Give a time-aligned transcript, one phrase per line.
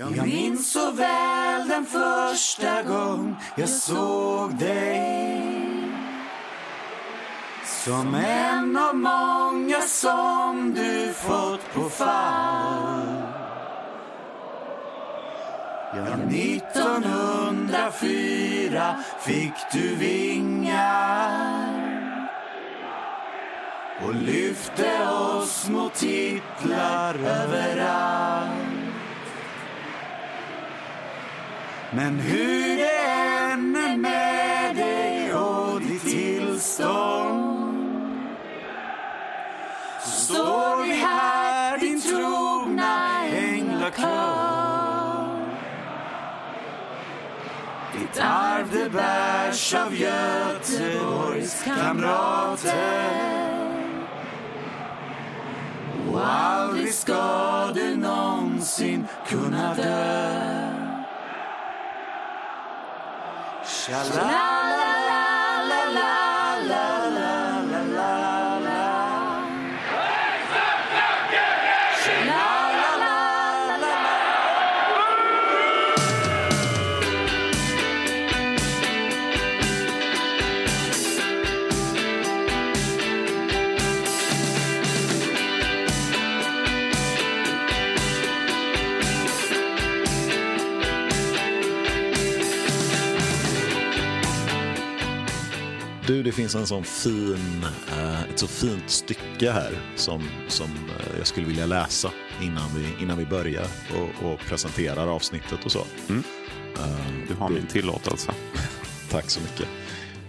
[0.00, 5.52] Jag minns så väl den första gång jag såg dig.
[7.64, 13.22] Som en av många som du fått på fall.
[15.94, 21.68] Ja, 1904 fick du vingar
[24.02, 28.57] och lyfte oss mot titlar överallt.
[31.90, 37.68] Men hur det än är med dig och ditt tillstånd
[40.04, 44.48] så står vi här, din trogna änglakör
[47.98, 53.10] Ditt arv det bärs av Göteborgs kamrater.
[56.10, 60.47] Och aldrig ska du någonsin kunna dö.
[63.90, 64.87] 啦啦。
[96.08, 101.26] Du, det finns en sån fin, eh, ett så fint stycke här som, som eh, jag
[101.26, 105.84] skulle vilja läsa innan vi, innan vi börjar och, och presenterar avsnittet och så.
[107.28, 108.32] Du har min tillåtelse.
[109.10, 109.68] Tack så mycket.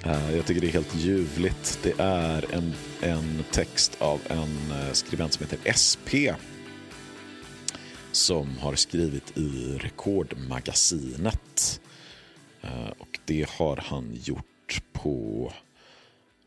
[0.03, 1.79] Eh, jag tycker det är helt ljuvligt.
[1.83, 6.09] Det är en, en text av en eh, skribent som heter SP
[8.11, 11.81] som har skrivit i Rekordmagasinet.
[12.61, 14.45] Eh, Och det har han gjort
[14.93, 15.53] på eh,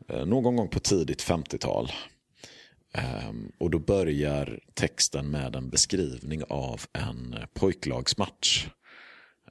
[0.08, 1.92] Eh, någon gång på tidigt 50-tal.
[2.94, 8.66] Ehm, och då börjar texten med en beskrivning av en pojklagsmatch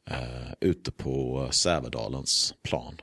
[0.10, 2.98] eh, ute på Sävedalens plan.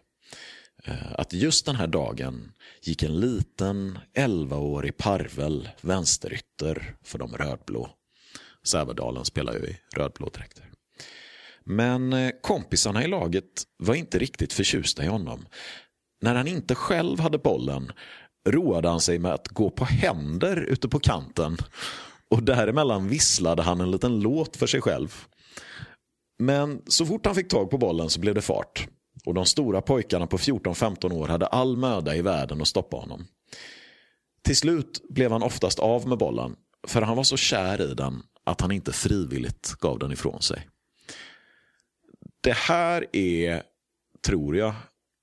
[0.84, 7.90] Eh, att just den här dagen gick en liten 11-årig parvel vänsterytter för de rödblå.
[8.62, 10.64] Sävedalen spelar ju i rödblå dräkter.
[11.64, 13.44] Men kompisarna i laget
[13.76, 15.46] var inte riktigt förtjusta i honom.
[16.20, 17.92] När han inte själv hade bollen
[18.48, 21.56] roade han sig med att gå på händer ute på kanten
[22.30, 25.24] och däremellan visslade han en liten låt för sig själv.
[26.38, 28.88] Men så fort han fick tag på bollen så blev det fart.
[29.24, 33.26] Och de stora pojkarna på 14-15 år hade all möda i världen att stoppa honom.
[34.42, 38.22] Till slut blev han oftast av med bollen, för han var så kär i den
[38.44, 40.68] att han inte frivilligt gav den ifrån sig.
[42.40, 43.62] Det här är,
[44.26, 44.74] tror jag,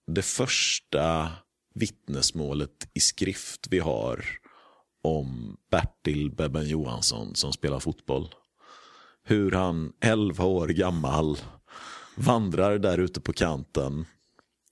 [0.08, 1.32] det första
[1.76, 4.26] vittnesmålet i skrift vi har
[5.04, 8.30] om Bertil Bebben Johansson som spelar fotboll.
[9.24, 11.38] Hur han, 11 år gammal,
[12.18, 14.06] vandrar där ute på kanten,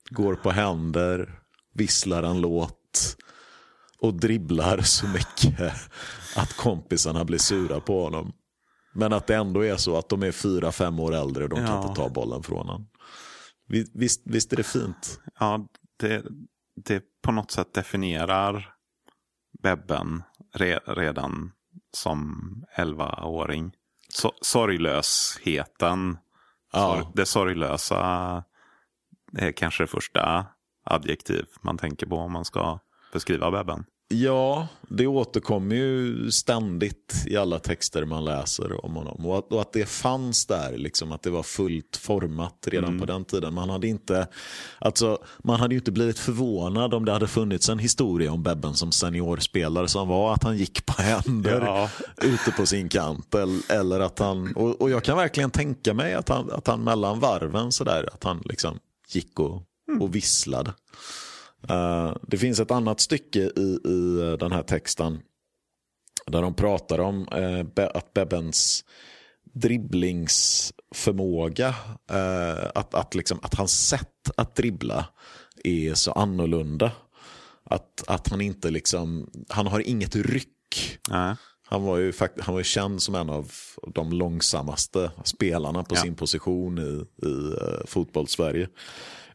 [0.09, 1.39] går på händer,
[1.73, 3.17] visslar en låt
[4.00, 5.73] och dribblar så mycket
[6.35, 8.33] att kompisarna blir sura på honom.
[8.95, 11.55] Men att det ändå är så att de är fyra, fem år äldre och de
[11.55, 11.81] kan Ja.
[11.89, 12.88] inte ta bollen från honom.
[13.73, 15.19] Vi- Visst, visst är det fint?
[15.39, 15.67] Ja,
[16.00, 16.25] det,
[16.75, 18.73] det på något sätt definierar
[19.63, 20.23] Bebben
[20.56, 21.51] re, redan
[21.97, 22.39] som
[22.78, 23.72] 11-åring.
[24.09, 26.17] So, sorglösheten,
[26.73, 26.79] Ja.
[26.79, 28.00] sorg, det sorglösa
[29.38, 30.45] är kanske det första
[30.85, 32.79] adjektiv man tänker på om man ska
[33.13, 33.85] beskriva Bebben.
[34.13, 39.25] Ja, det återkommer ju ständigt i alla texter man läser om honom.
[39.25, 43.06] Och att, och att det fanns där, liksom, att det var fullt format redan på
[43.06, 43.53] den tiden.
[43.53, 44.28] Man hade, inte,
[44.79, 48.74] alltså, man hade ju inte blivit förvånad om det hade funnits en historia om Bebben
[48.74, 51.90] som seniorspelare som var att han gick på händer Ja.
[52.22, 53.35] ute på sin kant.
[53.35, 56.83] Eller, eller att han, och, och jag kan verkligen tänka mig att han, att han
[56.83, 58.80] mellan varven sådär, att han liksom
[59.10, 59.63] gick och,
[60.00, 60.74] och visslade.
[61.69, 65.19] Eh, det finns ett annat stycke i, i eh, den här texten
[66.27, 67.25] där de pratar om
[67.75, 68.83] Be- att Bebbens
[69.54, 71.68] dribblingsförmåga,
[72.12, 75.06] eh, att, att, liksom, att hans sätt att dribbla
[75.63, 76.92] är så annorlunda.
[77.65, 81.00] Att, att han inte liksom, han har inget ryck.
[81.10, 81.36] Nej.
[81.65, 83.51] Han var ju, han var ju känd som en av
[83.88, 86.01] de långsammaste spelarna på Ja.
[86.01, 88.68] sin position i, i uh, fotbollssverige.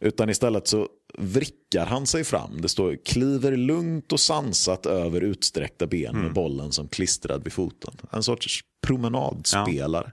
[0.00, 2.60] Utan istället så vrickar han sig fram.
[2.60, 6.22] Det står kliver lugnt och sansat över utsträckta ben Mm.
[6.22, 7.94] med bollen som klistrad vid foten.
[8.10, 10.12] En sorts promenadspelare.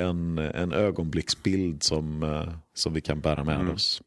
[0.00, 3.74] en, en ögonblicksbild som, eh, som vi kan bära med Mm.
[3.74, 4.02] oss.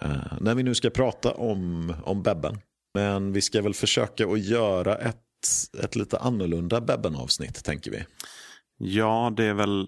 [0.00, 2.58] Eh, när vi nu ska prata om, om Bebben.
[2.94, 5.16] Men vi ska väl försöka att göra ett,
[5.82, 8.04] ett lite annorlunda Bebben-avsnitt, tänker vi.
[8.78, 9.86] Ja, det är väl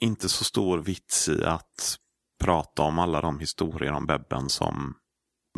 [0.00, 1.96] inte så stor vits i att
[2.40, 4.94] prata om alla de historier om Bebben som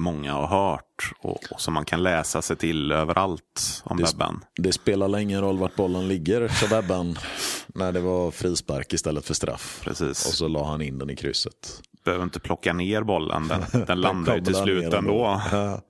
[0.00, 4.40] många har hört och, och som man kan läsa sig till överallt om Det- Bebben.
[4.56, 7.18] Det spelar ingen roll vart bollen ligger, sa Bebben
[7.66, 9.80] när det var frispark istället för straff.
[9.84, 10.26] Precis.
[10.26, 11.80] Och så la han in den i krysset.
[12.04, 15.40] Behöver inte plocka ner bollen, den, den landar ju till slut ändå.
[15.52, 15.80] Ja.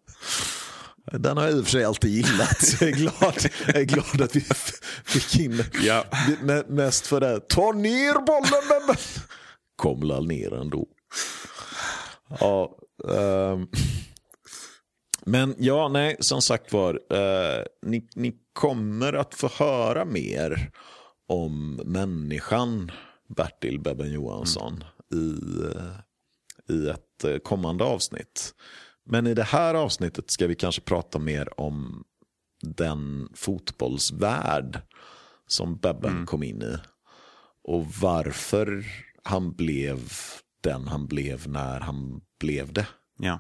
[1.13, 2.63] Den har jag i och för sig alltid gillat.
[2.65, 3.35] Så jag är glad,
[3.67, 4.41] jag är glad att vi
[5.05, 6.05] fick in Ja.
[6.69, 7.41] Mest för det.
[7.49, 8.97] Ta ner bollen Bebben.
[9.83, 10.87] Kom la ner ändå.
[12.41, 13.69] Ja, ehm.
[15.25, 17.01] Men ja, nej, som sagt var.
[17.11, 20.71] eh, ni, ni kommer att få höra mer
[21.29, 22.91] om människan
[23.37, 24.85] Bertil Bebben Johansson
[25.15, 25.37] i,
[25.77, 28.55] eh, i ett eh, kommande avsnitt.
[29.05, 32.05] Men i det här avsnittet ska vi kanske prata mer om
[32.63, 34.81] den fotbollsvärld
[35.47, 36.77] som Bebben kom in i.
[37.65, 38.85] Och varför
[39.23, 40.13] han blev
[40.63, 42.87] den han blev när han blev det.
[43.19, 43.39] Ja.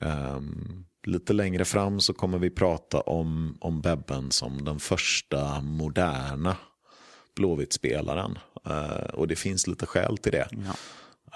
[0.00, 6.56] Ehm, lite längre fram så kommer vi prata om, om Bebben som den första moderna
[7.36, 8.38] Blåvitt-spelaren.
[8.66, 10.48] Eh, och det finns lite skäl till det.
[10.50, 10.74] Ja.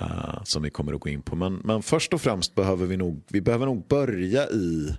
[0.00, 1.36] eh, som vi kommer att gå in på.
[1.36, 4.96] Men, men först och främst behöver vi nog, vi behöver nog börja i,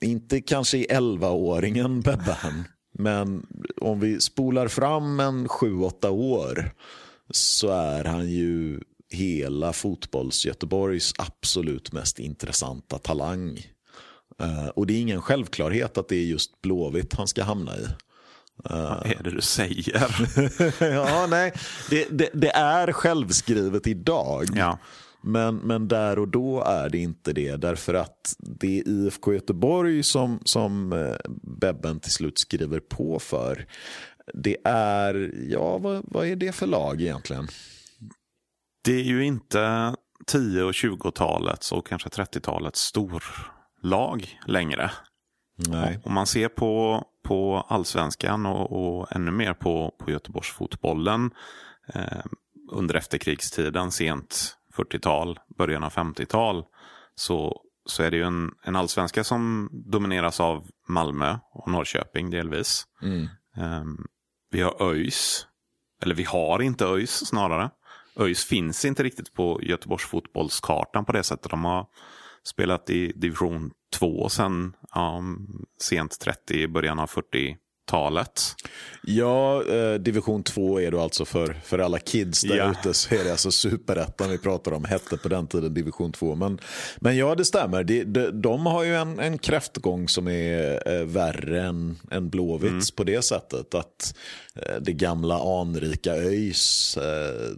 [0.00, 3.46] inte kanske i 11-åringen Bebben, men
[3.80, 6.72] om vi spolar fram en 7-8 år
[7.32, 8.80] så är han ju
[9.10, 13.66] hela fotbolls-Göteborgs absolut mest intressanta talang.
[14.40, 17.86] Eh, och det är ingen självklarhet att det är just Blåvitt han ska hamna i.
[18.56, 20.30] Vad är det du säger?
[20.94, 21.52] ja, nej,
[21.90, 24.46] det, det, det är självskrivet idag.
[24.54, 24.78] Ja.
[25.24, 27.56] Men, men där och då är det inte det.
[27.56, 33.66] Därför att det är IFK Göteborg som, som eh, Bebben till slut skriver på för.
[34.34, 37.48] Det är, ja vad, vad är det för lag egentligen?
[38.84, 39.94] Det är ju inte
[40.26, 44.90] 10 och 20-talets och kanske 30-talets storlag längre.
[45.68, 46.00] Nej.
[46.04, 51.30] Om man ser på, på allsvenskan och, och ännu mer på, på Göteborgsfotbollen
[51.94, 52.24] eh,
[52.72, 56.64] under efterkrigstiden, sent 40-tal, början av 50-tal,
[57.14, 62.84] så, så är det ju en, en allsvenska som domineras av Malmö och Norrköping delvis.
[63.02, 63.28] Mm.
[63.56, 64.06] Um,
[64.50, 65.46] vi har ÖIS,
[66.02, 67.70] eller vi har inte ÖIS snarare.
[68.16, 71.50] ÖIS finns inte riktigt på Göteborgs fotbollskartan på det sättet.
[71.50, 71.86] De har
[72.44, 75.22] spelat i division 2 sen ja,
[75.80, 77.56] sent 30, början av 40.
[77.86, 78.54] 40-talet.
[79.02, 82.70] Ja, eh, division 2 är då alltså för, för alla kids där Ja.
[82.70, 86.34] ute så är det alltså superettan vi pratar om, hette på den tiden division 2.
[86.34, 86.58] Men,
[87.00, 87.84] men ja, det stämmer.
[87.84, 92.90] De, de, de har ju en, en kräftgång som är eh, värre än, än Blåvitts
[92.90, 93.74] på det sättet.
[93.74, 94.14] Att
[94.56, 97.50] eh, det gamla anrika ÖIS, eh,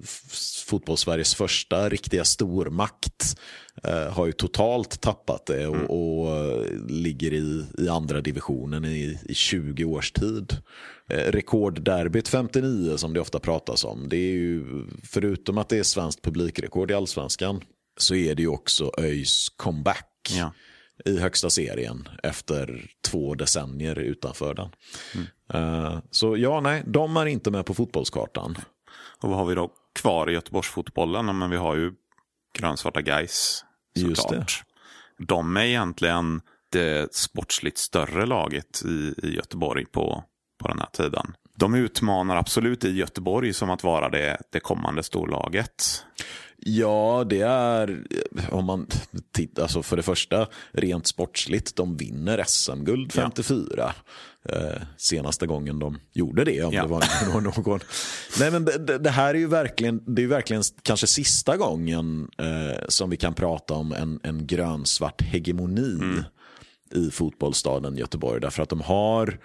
[0.67, 3.37] fotbollssveriges första riktiga stormakt,
[3.82, 5.91] eh, har ju totalt tappat det och,
[6.21, 10.56] och eh, ligger i, i andra divisionen i, i 20 års tid.
[11.11, 14.09] Eh, rekordderbyt 59 som det ofta pratas om.
[14.09, 14.65] Det är ju,
[15.05, 17.60] förutom att det är svenskt publikrekord i allsvenskan
[17.96, 20.53] så är det ju också ÖIS comeback Ja.
[21.05, 24.69] i högsta serien efter två decennier utanför den.
[25.55, 28.56] Eh, så ja, nej, de är inte med på fotbollskartan.
[29.20, 29.70] Och vad har vi då
[30.01, 31.39] kvar i Göteborgsfotbollen?
[31.39, 31.93] Men vi har ju
[32.58, 33.65] grönsvarta guys
[33.99, 34.63] såklart.
[35.19, 36.41] De är egentligen
[36.73, 40.25] det sportsligt större laget i, i Göteborg på,
[40.63, 41.34] på den här tiden.
[41.56, 46.05] De utmanar absolut i Göteborg som att vara det, det kommande storlaget.
[46.67, 48.03] Ja, det är,
[48.51, 48.87] om man
[49.33, 53.93] tittar, alltså för det första, rent sportsligt, de vinner SM-guld 54.
[54.49, 56.83] Eh, senaste gången de gjorde det, om Ja.
[56.83, 57.81] det var någon.
[58.41, 62.79] Nej, men det, det- här är ju verkligen, det är verkligen kanske sista gången eh,
[62.89, 65.99] som vi kan prata om en, en grönsvart hegemoni
[66.94, 68.41] i fotbollsstaden Göteborg.
[68.41, 69.39] Därför att de har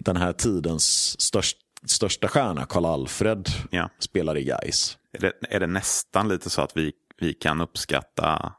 [0.00, 1.56] den här tidens störst,
[1.86, 3.90] största stjärna, Karl-Alfred, Ja.
[3.98, 4.98] spelar i Gais.
[5.12, 8.52] Är det, är det nästan lite så att vi, vi kan uppskatta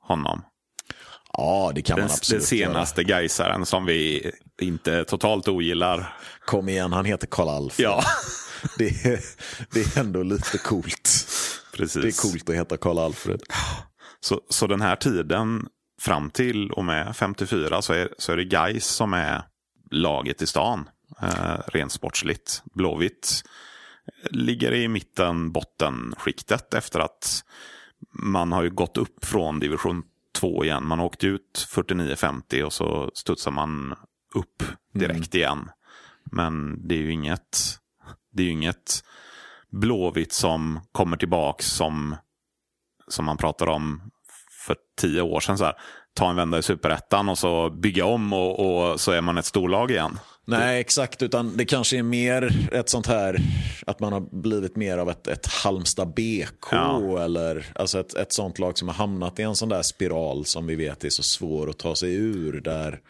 [0.00, 0.42] honom?
[1.36, 6.16] Ja, det kan Den, man absolut den senaste Gaisaren som vi inte totalt ogillar.
[6.46, 7.84] Kom igen, han heter Karl Alfred.
[7.86, 8.02] Ja,
[8.78, 9.20] Det, är,
[9.72, 11.10] det är ändå lite coolt.
[11.72, 12.02] precis.
[12.02, 13.42] Det är coolt att heta Karl Alfred.
[14.20, 15.66] Så, så den här tiden
[16.00, 19.42] fram till och med 54 så är, så är det Gais som är
[19.90, 20.88] laget i stan.
[21.20, 22.62] Eh, rent sportsligt.
[22.74, 23.42] Blåvitt
[24.30, 27.44] ligger i mitten bottenskiktet efter att
[28.12, 30.02] man har ju gått upp från division
[30.34, 30.86] 2 igen.
[30.86, 33.94] Man åkte ut 49-50 och så studsar man
[34.34, 34.62] upp
[34.94, 35.42] direkt mm.
[35.42, 35.70] igen.
[36.24, 37.78] Men det är ju inget,
[38.32, 39.04] det är inget
[39.70, 42.16] Blåvitt som kommer tillbaka som,
[43.08, 44.10] som man pratar om
[44.66, 45.58] för tio år sedan.
[45.58, 45.74] Så här,
[46.14, 49.44] ta en vända i superettan och så bygga om och, och så är man ett
[49.44, 50.18] storlag igen.
[50.44, 51.22] Nej, exakt.
[51.22, 53.38] Utan det kanske är mer ett sånt här,
[53.86, 56.66] att man har blivit mer av ett, ett Halmstad BK.
[56.70, 57.24] Ja.
[57.24, 60.66] Eller alltså ett, ett sånt lag som har hamnat i en sån där spiral som
[60.66, 62.60] vi vet är så svår att ta sig ur.
[62.60, 63.00] Där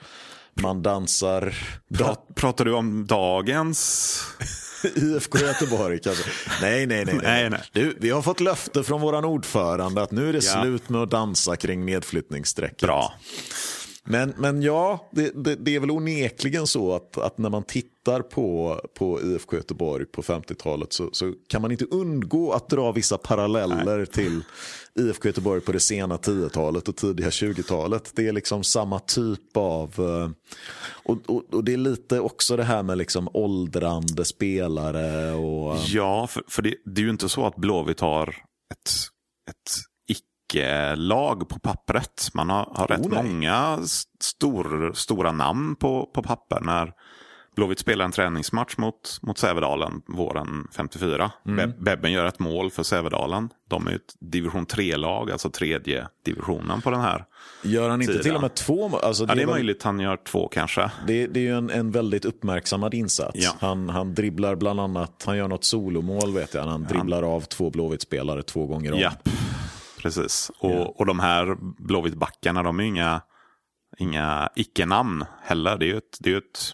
[0.54, 1.54] man dansar...
[1.88, 4.20] Da Pratar du om dagens?
[4.94, 6.30] IFK Göteborg kanske.
[6.62, 7.18] Nej, nej, nej.
[7.22, 7.50] nej.
[7.50, 10.62] nej, Du, vi har fått löfte från vår ordförande att nu är det ja.
[10.62, 12.80] slut med att dansa kring nedflyttningsstrecket.
[12.80, 13.14] Bra.
[14.04, 18.22] Men, men ja, det, det, det, är väl onekligen så att, att när man tittar
[18.22, 23.18] på, på IFK Göteborg på 50-talet så, så kan man inte undgå att dra vissa
[23.18, 24.06] paralleller Nej.
[24.06, 24.42] till
[24.94, 28.12] IFK Göteborg på det sena 10-talet och tidiga 20-talet.
[28.14, 29.94] Det är liksom samma typ av...
[29.98, 30.30] Eh,
[31.04, 35.32] och, och, och, det är lite också det här med liksom åldrande spelare.
[35.32, 35.76] och...
[35.86, 38.28] Ja, för, för det, det är ju inte så att Blåvitt har
[38.72, 38.90] ett,
[39.50, 39.91] ett
[40.96, 42.28] lag på pappret.
[42.34, 43.78] Man har, har rätt oh, många
[44.20, 46.60] stor, stora namn på, på papper.
[46.60, 46.92] När
[47.56, 51.30] Blåvitt spelar en träningsmatch mot, mot Sävedalen våren 54.
[51.46, 51.72] Mm.
[51.78, 53.48] Bebben gör ett mål för Sävedalen.
[53.68, 57.24] De är ett division 3-lag, alltså tredje divisionen på den här
[57.62, 58.24] Gör han inte tiden.
[58.24, 58.98] till och med två?
[58.98, 60.90] Alltså, det, ja, det är väl, möjligt han gör två kanske.
[61.06, 63.38] Det, det är ju en, en väldigt uppmärksammad insats.
[63.38, 63.52] Ja.
[63.60, 66.62] Han, han dribblar bland annat, han gör något solomål vet jag.
[66.62, 68.98] Han dribblar av två Blåvitt-spelare två gånger om.
[68.98, 69.28] Japp
[70.02, 70.50] precis.
[70.58, 70.86] Och, yeah.
[70.86, 73.20] och de här Blåvitt-backarna, de är inga,
[73.98, 75.76] inga icke-namn heller.
[75.78, 76.72] Det är ju ett, det är ett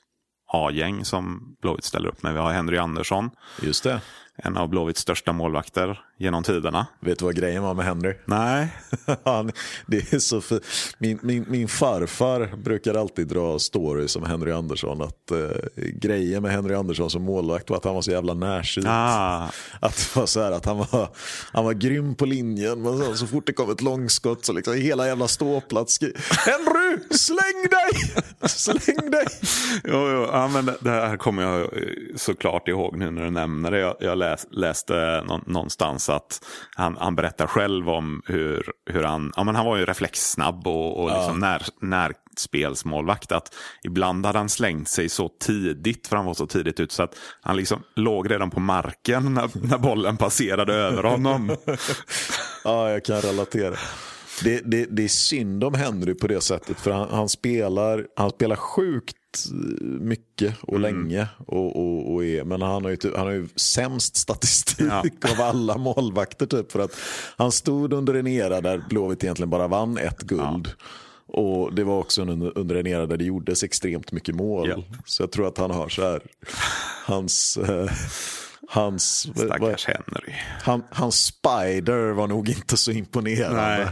[0.52, 2.32] A-gäng som Blåvitt ställer upp med.
[2.32, 3.30] Vi har Henry Andersson.
[3.62, 4.00] Just det.
[4.36, 6.86] En av Blåvitts största målvakter genom tiderna.
[7.00, 8.14] Vet du vad grejen var med Henry?
[8.24, 8.68] Nej.
[9.24, 9.52] Han,
[9.86, 10.60] det är så för,
[10.98, 15.02] min, min, min farfar brukar alltid dra stories om Henry Andersson.
[15.02, 18.86] Att uh, grejen med Henry Andersson som målvakt var att han var så jävla närsynt.
[18.88, 19.50] Ah.
[19.80, 21.08] Att det var så här att han var,
[21.52, 22.82] han var grym på linjen.
[22.82, 25.98] Men så, så fort det kom ett långskott så liksom hela jävla ståplats
[26.46, 28.24] Henry, släng dig!
[28.48, 29.26] Släng dig!
[29.84, 30.28] jo, jo.
[30.32, 31.70] Ja, men det, det här kommer jag
[32.16, 33.78] såklart ihåg nu när du nämner det.
[33.78, 36.44] Jag, jag läs, läste någonstans att
[36.76, 41.02] han, han berättar själv om hur, hur han, ja men han var ju reflexsnabb och,
[41.02, 41.58] och liksom ja.
[41.58, 43.32] när, närspelsmålvakt.
[43.32, 47.02] Att ibland hade han slängt sig så tidigt, för han var så tidigt ut, så
[47.02, 51.56] att han liksom låg redan på marken när, när bollen passerade över honom.
[52.64, 53.74] ja, jag kan relatera.
[54.42, 56.80] Det, det, det, är synd om Henry på det sättet.
[56.80, 59.16] För han, han, spelar, han spelar sjukt
[59.80, 60.82] mycket och mm.
[60.82, 61.28] länge.
[61.46, 65.02] Och, och, och är, men han har, ju, typ, han har ju sämst statistik ja.
[65.30, 66.46] av alla målvakter.
[66.46, 66.96] Typ, för att
[67.36, 70.68] han stod under en era där Blåvitt egentligen bara vann ett guld.
[70.68, 70.84] Ja.
[71.40, 74.68] Och det var också under, under en era där det gjordes extremt mycket mål.
[74.68, 74.98] Ja.
[75.04, 76.22] Så jag tror att han har så här,
[77.06, 77.56] hans...
[77.56, 77.90] Eh,
[78.70, 80.34] hans, Stackars Henry.
[80.62, 83.84] Han, hans spider var nog inte så imponerande.
[83.84, 83.88] Nej.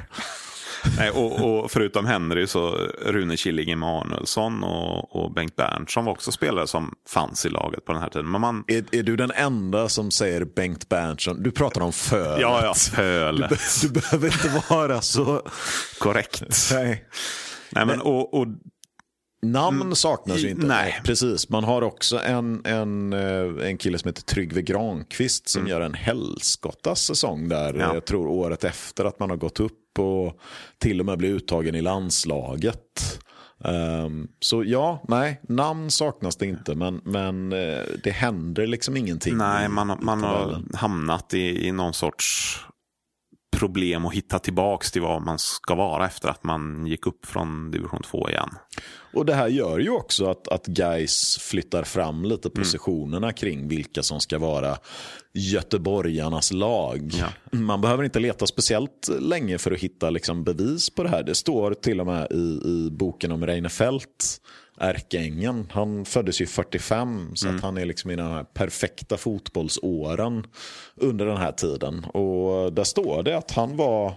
[0.99, 2.71] Nej, och, och, förutom Henry så
[3.03, 7.93] Rune Killing Emanuelsson och, och Bengt Berntsson var också spelare som fanns i laget på
[7.93, 8.31] den här tiden.
[8.31, 8.65] Men man...
[8.67, 11.43] är, är du den enda som säger Bengt Berntsson?
[11.43, 12.41] Du pratar om fölet.
[12.41, 13.51] Ja, ja, fölet.
[13.51, 15.43] Du, du behöver inte vara så...
[15.99, 16.43] Korrekt.
[16.73, 17.05] Nej.
[17.71, 18.47] Nej, men, och, och
[19.43, 19.95] Namn mm.
[19.95, 20.67] saknas ju inte.
[20.67, 21.01] Nej.
[21.05, 21.49] Precis.
[21.49, 25.71] Man har också en, en, eh, en kille som heter Tryggve Granqvist som mm.
[25.71, 27.75] gör en helskottas säsong där.
[27.75, 27.95] Ja.
[27.95, 30.39] Jag tror året efter att man har gått upp och
[30.79, 33.21] till och med blir uttagen i landslaget.
[33.59, 39.37] Um, så ja, nej, namn saknas det inte men, men uh, det händer liksom ingenting.
[39.37, 42.59] Nej, man, man har hamnat i, i någon sorts
[43.57, 47.71] problem att hitta tillbaka till vad man ska vara efter att man gick upp från
[47.71, 48.51] division 2 igen.
[49.17, 52.63] Och det här gör ju också att, att guys flyttar fram lite mm.
[52.63, 53.35] positionerna mm.
[53.35, 54.79] kring vilka som ska vara
[55.33, 57.13] göteborgarnas lag.
[57.15, 57.59] Ja.
[57.59, 61.23] Man behöver inte leta speciellt länge för att hitta liksom bevis på det här.
[61.23, 64.41] Det står till och med i, i boken om Reinfeldt
[64.79, 65.69] ärkeängen.
[65.73, 67.57] Han föddes ju 45 så mm.
[67.57, 70.47] att han är liksom i den här perfekta fotbollsåren
[70.97, 72.05] under den här tiden.
[72.05, 74.15] Och där står det att han var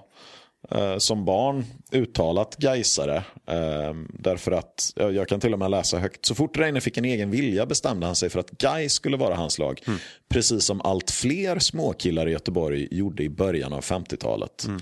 [0.72, 3.18] eh, som barn uttalat Gaisare.
[3.48, 7.06] Eh, därför att, jag kan till och med läsa högt, så fort Reine fick en
[7.06, 9.82] egen vilja bestämde han sig för att Gais skulle vara hans lag.
[9.88, 10.00] Mm.
[10.30, 14.66] Precis som allt fler småkillar i Göteborg gjorde i början av 50-talet.
[14.68, 14.82] Mm.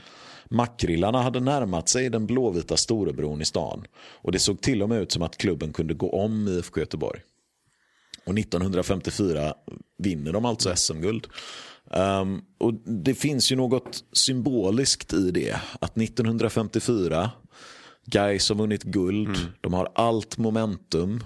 [0.49, 3.85] Makrillarna hade närmat sig den blåvita storebron i stan
[4.21, 7.21] och det såg till och med ut som att klubben kunde gå om IFK Göteborg.
[8.25, 9.53] Och 1954
[9.97, 11.27] vinner de alltså SM-guld.
[11.91, 15.61] Um, och det finns ju något symboliskt i det.
[15.81, 17.31] Att 1954,
[18.05, 19.51] Gais har vunnit guld, mm.
[19.61, 21.23] de har allt momentum.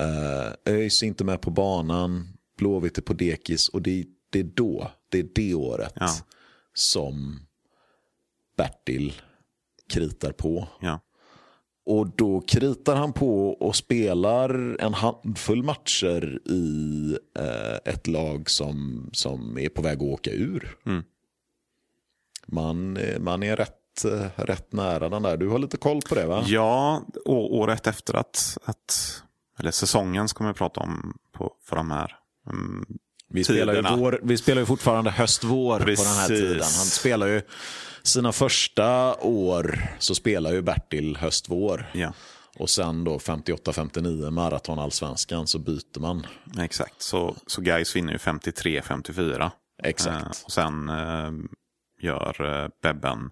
[0.00, 4.50] Uh, ÖIS är inte med på banan, Blåvitt är på dekis och det, det är
[4.54, 6.08] då, det är det året ja.
[6.74, 7.40] som
[8.56, 9.12] Bertil
[9.88, 10.68] kritar på.
[10.80, 11.00] Ja.
[11.84, 19.08] Och då kritar han på och spelar en handfull matcher i eh, ett lag som,
[19.12, 20.76] som är på väg att åka ur.
[20.86, 21.02] Mm.
[22.46, 25.36] Man, man är rätt, eh, rätt nära den där.
[25.36, 26.44] Du har lite koll på det va?
[26.46, 29.22] Ja, året efter att, att
[29.58, 32.16] eller säsongen ska man prata om på, för de här
[33.32, 36.62] vi spelar, ju vår, vi spelar ju fortfarande höst-vår på den här tiden.
[36.62, 37.42] Han spelar ju
[38.02, 41.90] sina första år så spelar ju Bertil höst-vår.
[41.92, 42.12] Ja.
[42.58, 46.26] Och sen då 58-59 maratonallsvenskan så byter man.
[46.58, 49.50] Exakt, så, så Gais vinner ju 53-54.
[49.82, 50.24] Exakt.
[50.24, 51.30] Eh, och sen eh,
[52.00, 53.30] gör eh, Bebben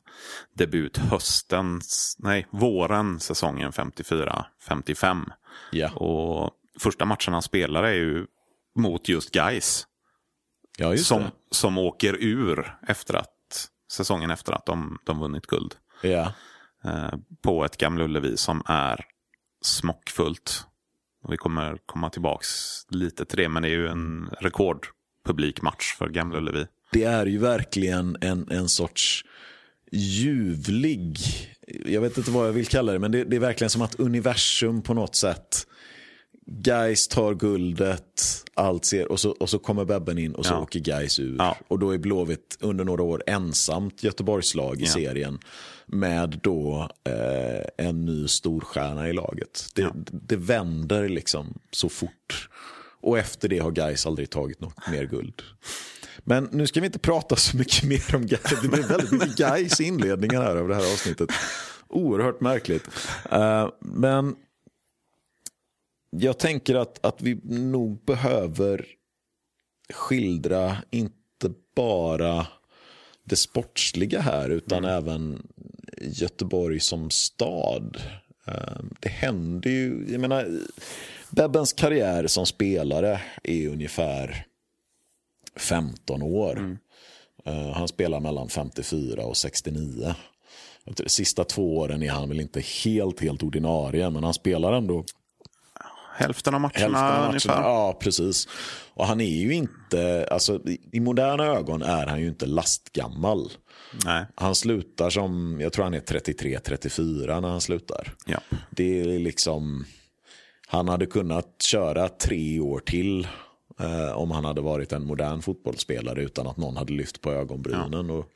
[0.54, 1.80] debut hösten,
[2.18, 5.30] nej våren säsongen 54-55.
[5.72, 5.90] Ja.
[5.90, 8.26] Och första matchen han spelar är ju
[8.76, 9.86] mot just Gais.
[10.80, 11.30] Ja, som, det.
[11.50, 15.74] som åker ur efter att säsongen efter att de, de vunnit guld.
[16.02, 16.32] Ja.
[16.84, 19.04] Eh, på ett Gamla Ullevi som är
[19.62, 20.64] smockfullt.
[21.22, 22.44] Och vi kommer komma tillbaka
[22.90, 26.66] lite till det, men det är ju en rekordpublikmatch för Gamla Ullevi.
[26.92, 29.24] Det är ju verkligen en, en sorts
[29.92, 31.18] ljuvlig,
[31.84, 34.00] jag vet inte vad jag vill kalla det, men det, det är verkligen som att
[34.00, 35.66] universum på något sätt
[36.46, 40.60] Guys tar guldet, allt ser, och så, och så kommer Bebben in och så ja.
[40.60, 41.36] åker Guys ur.
[41.38, 41.56] Ja.
[41.68, 44.90] Och då är Blåvitt under några år ensamt Göteborgslag i ja.
[44.90, 45.38] serien.
[45.86, 49.68] Med då eh, en ny storstjärna i laget.
[49.74, 52.48] Det, det vänder liksom så fort.
[53.02, 55.42] Och efter det har Guys aldrig tagit något mer guld.
[56.24, 58.60] Men nu ska vi inte prata så mycket mer om Guys.
[58.62, 61.30] Det blir väldigt mycket Guys inledningar här av det här avsnittet.
[61.88, 62.88] Oerhört märkligt.
[63.32, 64.36] Uh, men
[66.10, 68.86] jag tänker att, att vi nog behöver
[69.92, 72.46] skildra inte bara
[73.24, 74.90] det sportsliga här utan mm.
[74.96, 75.46] även
[76.00, 77.96] Göteborg som stad.
[78.46, 80.60] Ehm, det händer ju, jag menar,
[81.30, 84.46] Bebbens karriär som spelare är ungefär
[85.56, 86.58] 15 år.
[86.58, 86.78] Mm.
[87.44, 90.14] Ehm, han spelar mellan 54 och 69.
[90.84, 95.04] De sista två åren är han väl inte helt, helt ordinarie, men han spelar ändå
[96.20, 97.62] Hälften av matcherna, Hälften av matcherna ungefär.
[97.62, 98.48] Ja, precis.
[98.94, 100.60] Och han är ju inte, alltså
[100.92, 103.50] i moderna ögon är han ju inte lastgammal.
[104.04, 104.26] Nej.
[104.34, 108.14] Han slutar som, jag tror han är 33-34 när han slutar.
[108.26, 108.40] Ja.
[108.70, 109.84] Det är liksom,
[110.68, 113.28] han hade kunnat köra tre år till
[113.80, 118.08] eh, om han hade varit en modern fotbollsspelare utan att någon hade lyft på ögonbrynen.
[118.08, 118.14] Ja.
[118.14, 118.26] Och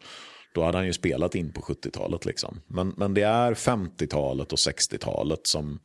[0.55, 2.25] då hade han ju spelat in på 70-talet.
[2.25, 2.61] Liksom.
[2.67, 5.79] Men, men det är 50-talet och 60-talet som,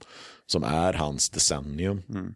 [0.52, 2.02] som är hans decennium.
[2.10, 2.36] Mm.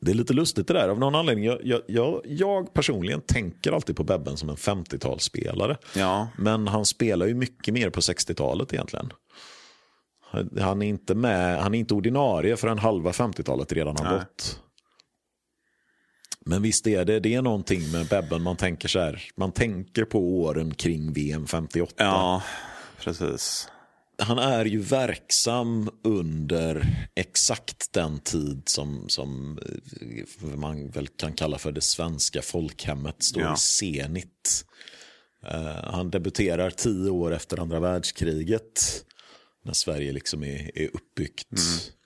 [0.00, 0.88] Det är lite lustigt det där.
[0.88, 5.76] Av någon anledning, jag, jag, jag, jag personligen tänker alltid på Bebben som en 50-talsspelare.
[5.96, 6.28] Ja.
[6.38, 9.12] Men han spelar ju mycket mer på 60-talet egentligen.
[10.60, 14.14] Han är inte med, han är inte ordinarie förrän halva 50-talet redan har Nej.
[14.14, 14.60] gått.
[16.46, 20.04] Men visst är det, det är någonting med Bebben man tänker så här, man tänker
[20.04, 21.94] på åren kring VM 58.
[21.98, 22.42] Ja,
[22.98, 23.71] precis
[24.22, 31.58] han är ju verksam under exakt den tid som, som eh, man väl kan kalla
[31.58, 33.54] för det svenska folkhemmet står ja.
[33.54, 34.64] i senit.
[35.44, 39.04] Uh, han debuterar tio år efter andra världskriget.
[39.64, 41.52] När Sverige liksom är, är uppbyggt.
[41.52, 41.96] Mm.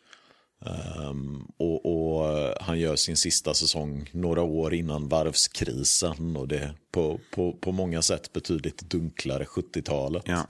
[1.09, 6.37] Um, och, och, han gör sin sista säsong några år innan varvskrisen.
[6.37, 10.23] Och det på, på, på många sätt betydligt dunklare 70-talet.
[10.27, 10.47] Ja.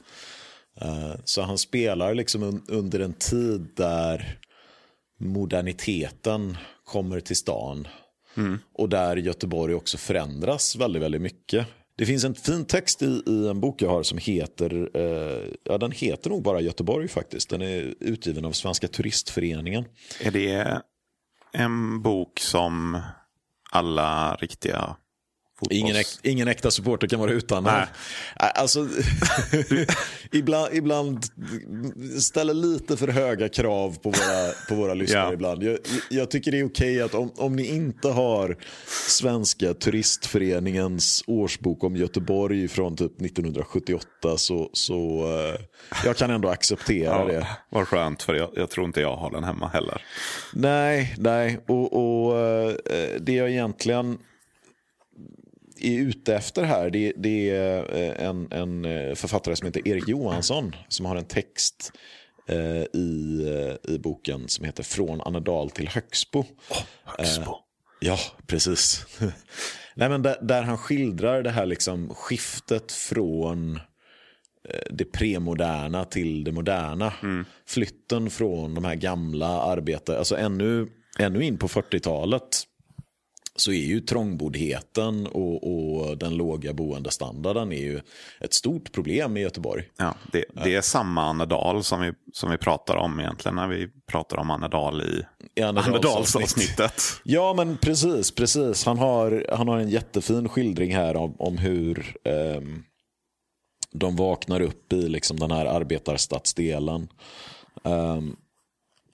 [0.80, 4.38] Eh, så han spelar liksom under en tid där
[5.20, 7.88] moderniteten kommer till stan.
[8.36, 8.58] Mm.
[8.72, 11.66] Och där Göteborg också förändras väldigt, väldigt mycket.
[11.98, 15.78] Det finns en fin text i, i en bok jag har som heter, eh, ja
[15.78, 17.50] den heter nog bara Göteborg faktiskt.
[17.50, 19.84] Den är utgiven av Svenska Turistföreningen.
[20.20, 20.82] Är det
[21.52, 23.00] en bok som
[23.70, 24.96] alla riktiga
[25.70, 27.64] Ingen, äk, ingen äkta supporter kan vara utan.
[27.64, 27.86] Nej.
[28.36, 28.88] Alltså,
[30.32, 31.24] ibland, ibland
[32.20, 35.32] ställer lite för höga krav på våra, på våra lyssnare Ja.
[35.32, 35.62] ibland.
[35.62, 35.78] Jag,
[36.10, 38.56] jag tycker det är okej att om, om ni inte har
[39.08, 45.60] Svenska turistföreningens årsbok om Göteborg från typ 1978 så, så eh,
[46.04, 47.34] jag kan ändå acceptera det.
[47.34, 50.02] Ja, vad skönt, för jag, jag tror inte jag har den hemma heller.
[50.54, 51.58] Nej, nej.
[51.68, 52.74] Och, och eh,
[53.20, 54.18] det jag egentligen
[55.80, 60.08] är ute efter här det, det är eh, en, en eh, författare som heter Erik
[60.08, 61.92] Johansson som har en text
[62.48, 66.44] eh, i, eh, i boken som heter Från Annedal till Högsbo.
[67.04, 67.56] Högsbo.
[68.00, 69.06] Ja, precis.
[69.94, 73.76] Nej, men där, där han skildrar det här liksom skiftet från
[74.68, 77.12] eh, det premoderna till det moderna.
[77.66, 82.66] Flytten från de här gamla arbetare, alltså ännu, ännu in på 40-talet
[83.56, 88.00] så är ju trångboddheten och, och den låga boendestandarden är ju
[88.40, 89.84] ett stort problem i Göteborg.
[89.96, 93.88] Ja, det, det är samma Annedal som vi, som vi pratar om egentligen när vi
[94.06, 95.22] pratar om Annedal i
[95.54, 97.02] I Annedals Annedalsavsnittet.
[97.24, 98.30] Ja, men precis.
[98.30, 98.84] precis.
[98.84, 102.82] Han, har, han har en jättefin skildring här om, om hur ehm,
[103.92, 107.08] de vaknar upp i liksom den här arbetarstadsdelen.
[107.84, 108.36] Ehm,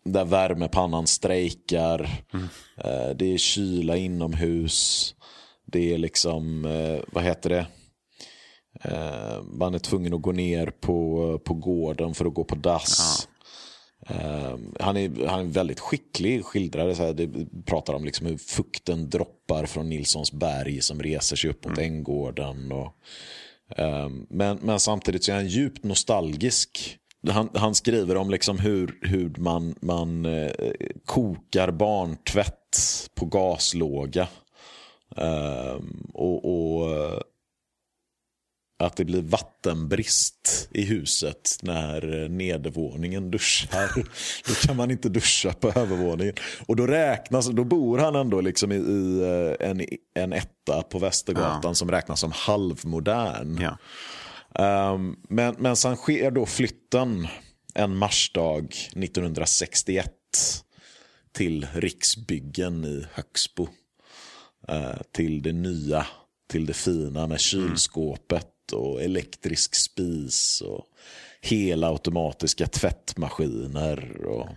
[0.04, 2.10] där värmepannan strejkar.
[2.76, 5.14] Eh, det är kyla inomhus.
[5.66, 7.66] Det är liksom, eh, vad heter det?
[8.84, 13.28] Eh, man är tvungen att gå ner på, på gården för att gå på dass.
[14.08, 16.94] Eh, han, är, han är väldigt skicklig skildrare.
[16.94, 17.30] Så här, det
[17.64, 22.72] pratar om liksom hur fukten droppar från Nilssons berg som reser sig upp mot Änggården.
[22.72, 22.94] Och,
[23.76, 26.98] eh, men, men samtidigt så är han djupt nostalgisk.
[27.28, 30.50] Han, han skriver om liksom hur, hur man, man eh,
[31.06, 34.28] kokar barntvätt på gaslåga.
[35.16, 35.76] Eh,
[36.12, 37.20] och, och eh,
[38.82, 43.94] att det blir vattenbrist i huset när nedervåningen duschar.
[44.48, 46.34] Då kan man inte duscha på övervåningen.
[46.66, 49.20] Och då räknas, då bor han ändå liksom i, i
[49.60, 53.58] eh, en, en etta på Västergatan som räknas som halvmodern.
[53.60, 53.78] Ja.
[54.58, 57.28] Um, men, men sen sker då flytten
[57.74, 60.12] en marsdag 1961
[61.32, 63.68] till Riksbyggen i Högsbo.
[64.68, 66.06] Eh, till det nya,
[66.50, 70.84] till det fina med kylskåpet och elektrisk spis och
[71.40, 74.26] hela automatiska tvättmaskiner.
[74.26, 74.48] Och,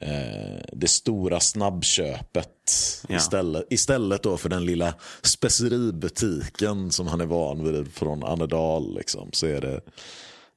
[0.00, 2.48] eh, det stora snabbköpet
[3.08, 3.16] Ja.
[3.16, 8.94] istället, istället då för den lilla speceributiken som han är van vid från Annedal.
[8.94, 9.80] Liksom, så är det,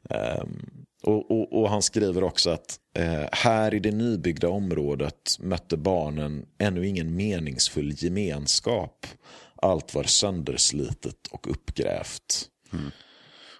[0.09, 0.59] ehm,
[1.03, 6.45] och, och, och han skriver också att eh, här i det nybyggda området mötte barnen
[6.57, 9.05] ännu ingen meningsfull gemenskap.
[9.55, 12.47] Allt var sönderslitet och uppgrävt.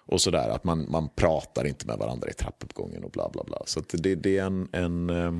[0.06, 3.62] Och sådär att man, man pratar inte med varandra i trappuppgången och bla bla bla.
[3.66, 5.32] Så det, det är en, en, eh,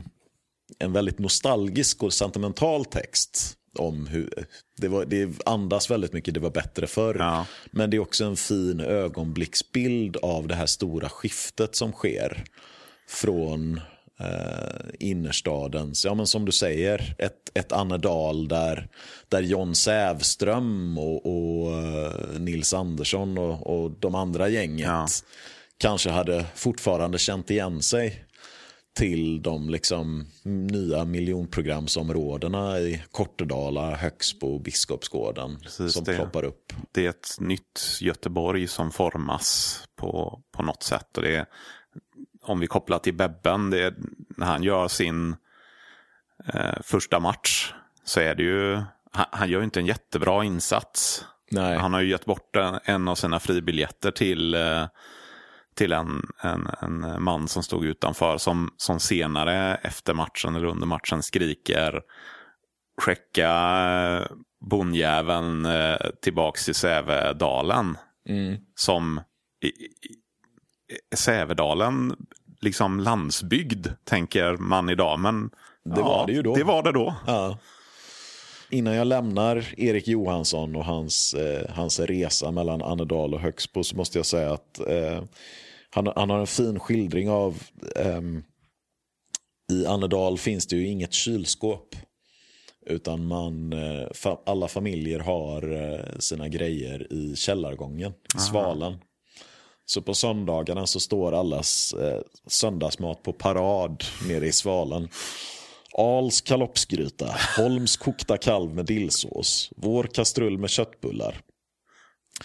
[0.79, 3.57] en väldigt nostalgisk och sentimental text.
[3.79, 7.17] Om hur, det, var, det andas väldigt mycket, det var bättre förr.
[7.19, 7.47] Ja.
[7.71, 12.45] Men det är också en fin ögonblicksbild av det här stora skiftet som sker.
[13.09, 13.81] Från
[14.21, 18.89] eh, innerstadens, ja men som du säger, ett, ett Annedal där,
[19.29, 25.07] där John Sävström och, och eh, Nils Andersson och, och de andra gänget Ja.
[25.79, 28.25] kanske hade fortfarande känt igen sig
[28.95, 36.17] till de liksom nya miljonprogramsområdena i Kortedala, Högsbo och Biskopsgården Precis som det.
[36.17, 36.73] ploppar upp.
[36.93, 41.17] Det är ett nytt Göteborg som formas på, på något sätt.
[41.17, 41.47] Och det är,
[42.43, 43.95] om vi kopplar till Bebben, det är,
[44.37, 45.37] när han gör sin
[46.55, 47.73] eh, första match
[48.05, 51.25] så är det ju, han, han gör ju inte en jättebra insats.
[51.51, 51.79] Nej.
[51.79, 54.87] Han har ju gett bort en, en av sina fribiljetter till, eh,
[55.75, 60.87] till en, en, en man som stod utanför som, som senare efter matchen eller under
[60.87, 62.01] matchen skriker
[63.01, 63.51] skicka
[64.19, 64.27] eh,
[64.61, 67.97] bondjäveln eh, tillbaks till Sävedalen.
[68.75, 69.21] Som
[69.65, 69.89] i, i,
[71.13, 72.17] i Sävedalen,
[72.61, 75.19] liksom landsbygd, tänker man idag.
[75.19, 75.51] Men
[75.85, 76.55] Det var det ju då.
[76.55, 77.15] Det var det då.
[77.27, 77.59] Ja.
[78.71, 83.97] Innan jag lämnar Erik Johansson och hans, eh, hans resa mellan Annedal och Högsbo så
[83.97, 85.23] måste jag säga att eh,
[85.95, 87.63] han, han har en fin skildring av
[87.97, 88.43] ehm,
[89.73, 91.97] i Annedal finns det ju inget kylskåp.
[92.87, 98.99] Utan man, eh, alla familjer har eh, sina grejer i källargången, i Svalan.
[99.85, 105.09] Så på söndagarna så står allas eh, söndagsmat på parad nere i Svalan.
[105.93, 111.41] Als kaloppsgryta, Holms kokta kalv med dillsås, vår kastrull med köttbullar.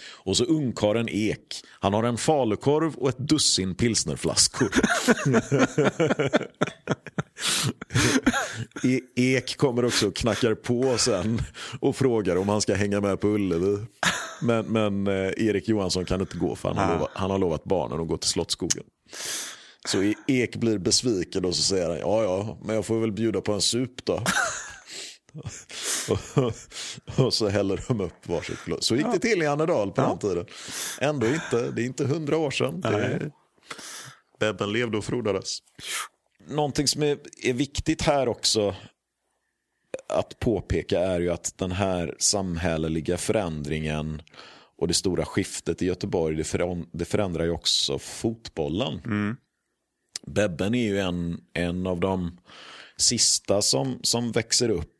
[0.04, 1.62] Och så ungkaren Ek.
[1.80, 4.70] Han har en falukorv och ett dussin pilsnerflaskor.
[8.84, 11.42] E Ek kommer också och knackar på sen
[11.80, 13.78] och frågar om han ska hänga med på Ullevi.
[14.42, 17.64] Men, men eh, Erik Johansson kan inte gå för han har, lovat, han har lovat
[17.64, 18.84] barnen att gå till Slottsskogen.
[19.88, 23.12] Så E- Ek blir besviken och så säger han, ja ja, men jag får väl
[23.12, 24.22] bjuda på en sup då.
[26.08, 26.52] Och,
[27.24, 28.84] och så häller de upp varsitt glas.
[28.84, 30.46] Så gick det till i Annedal på den tiden.
[31.00, 32.84] Ändå inte, det är inte hundra år sedan.
[32.84, 33.30] Är,
[34.40, 35.58] Bebben levde och frodades.
[36.48, 38.74] Någonting som är, är viktigt här också
[40.08, 44.22] att påpeka är ju att den här samhälleliga förändringen
[44.78, 49.00] och det stora skiftet i Göteborg, det, föränd- det förändrar ju också fotbollen.
[50.26, 52.38] Bebben är ju en, en av de
[52.96, 54.92] sista som, som växer upp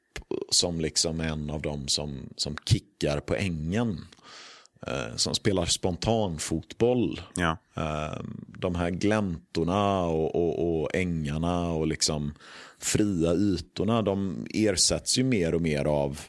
[0.51, 4.07] som liksom en av de som, som kickar på ängen.
[4.87, 7.21] Eh, som spelar spontanfotboll.
[7.37, 7.57] Ja.
[7.77, 12.35] Eh, de här gläntorna och, och, och ängarna och liksom
[12.79, 16.21] fria ytorna de ersätts ju mer och mer av,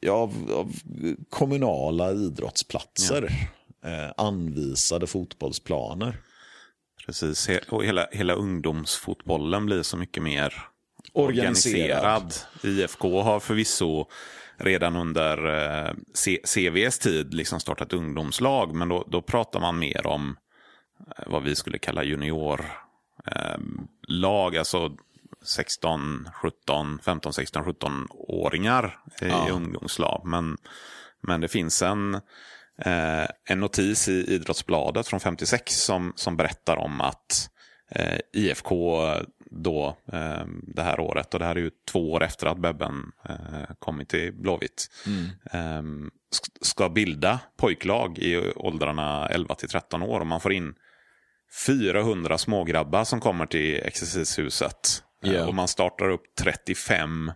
[0.00, 0.72] ja, av, av
[1.28, 3.50] kommunala idrottsplatser.
[3.84, 6.20] Eh, anvisade fotbollsplaner.
[7.06, 10.54] Precis, och hela, hela ungdomsfotbollen blir så mycket mer
[11.12, 12.34] Organiserad.
[12.62, 14.06] IFK har förvisso
[14.60, 15.46] redan under
[15.86, 15.92] eh,
[16.44, 20.36] CVs tid liksom startat ungdomslag, men då, då pratar man mer om
[21.18, 22.64] eh, vad vi skulle kalla juniorlag,
[24.54, 24.96] eh, alltså
[25.44, 29.48] 16, 17, 15, 16, 17-åringar i Ja.
[29.50, 30.22] ungdomslag.
[30.24, 30.56] Men,
[31.20, 32.14] men det finns en,
[32.84, 37.50] eh, en notis i Idrottsbladet från 56 som, som berättar om att
[38.32, 39.02] IFK
[39.50, 43.12] då eh, det här året, och det här är ju två år efter att Bebben
[43.28, 44.90] eh, kommit till Blåvitt,
[45.52, 45.58] eh,
[46.32, 50.20] sk- ska bilda pojklag i åldrarna 11 till 13 år.
[50.20, 50.74] Och man får in
[51.66, 55.02] 400 smågrabbar som kommer till exercishuset.
[55.24, 55.46] Eh, Ja.
[55.46, 57.32] Och man startar upp 35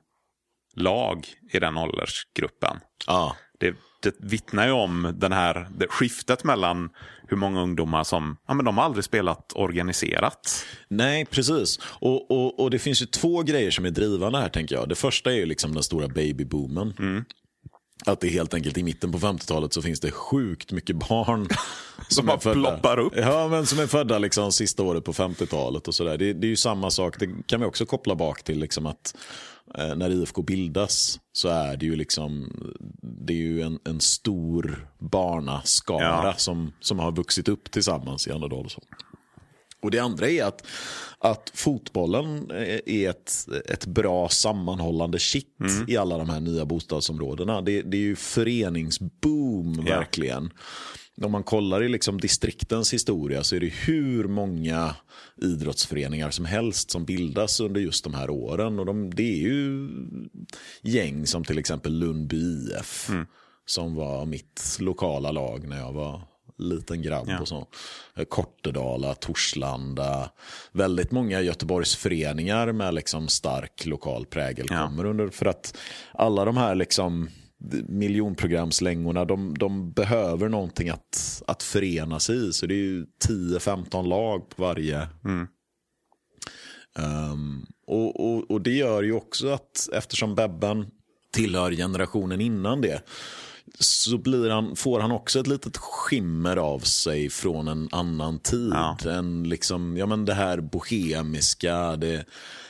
[0.76, 2.76] lag i den åldersgruppen.
[3.06, 3.36] Ja.
[3.58, 3.74] Det,
[4.04, 6.90] det vittnar ju om den här, det skiftet mellan
[7.28, 10.64] hur många ungdomar som ja, men de har aldrig spelat organiserat.
[10.88, 11.78] Nej, precis.
[11.82, 14.88] Och, och, och det finns ju två grejer som är drivande här tänker jag.
[14.88, 16.94] Det första är ju liksom den stora babyboomen.
[18.06, 21.48] Att det helt enkelt i mitten på 50-talet så finns det sjukt mycket barn
[22.08, 23.12] som bara ploppar upp.
[23.16, 26.18] Ja, men som är födda liksom sista året på 50-talet och sådär.
[26.18, 29.16] Det, det är ju samma sak, det kan vi också koppla bak till liksom att
[29.78, 32.52] eh, när IFK bildas så är det ju liksom
[33.02, 36.34] det är ju en, en stor barnaskara Ja.
[36.36, 38.68] som, som har vuxit upp tillsammans i Annedal.
[39.84, 40.66] Och det andra är att,
[41.18, 42.50] att fotbollen
[42.86, 45.56] är ett, ett bra sammanhållande kitt
[45.88, 47.60] i alla de här nya bostadsområdena.
[47.60, 49.96] Det, det är ju föreningsboom Ja.
[49.98, 50.50] verkligen.
[51.22, 54.94] Om man kollar i liksom distriktens historia så är det hur många
[55.42, 58.78] idrottsföreningar som helst som bildas under just de här åren.
[58.78, 59.88] Och de, det är ju
[60.82, 63.10] gäng som till exempel Lundby IF.
[63.66, 66.22] Som var mitt lokala lag när jag var
[66.58, 67.28] liten grabb.
[67.28, 67.40] Ja.
[67.40, 67.66] och så.
[68.14, 70.30] Eh, Kortedala, Torslanda.
[70.72, 74.86] Väldigt många Göteborgsföreningar med liksom stark lokal prägel Ja.
[74.86, 75.28] kommer under.
[75.28, 75.76] För att
[76.12, 77.28] alla de här liksom
[77.88, 82.52] miljonprogramslängorna, de, de behöver någonting att, att förena sig i.
[82.52, 85.08] Så det är ju 10-15 lag på varje.
[86.98, 90.86] Ehm, och, och, och det gör ju också att eftersom Bebben
[91.32, 93.02] tillhör generationen innan det
[93.78, 98.72] så blir han, får han också ett litet skimmer av sig från en annan tid.
[98.74, 98.96] Ja.
[99.06, 102.24] En liksom, ja, men det här bohemiska, det,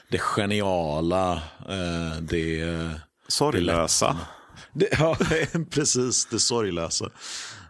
[0.08, 1.32] det geniala,
[1.68, 2.90] eh, det...
[3.28, 4.18] Sorglösa.
[4.72, 5.16] Det, ja,
[5.70, 6.26] precis.
[6.26, 7.04] Det sorglösa.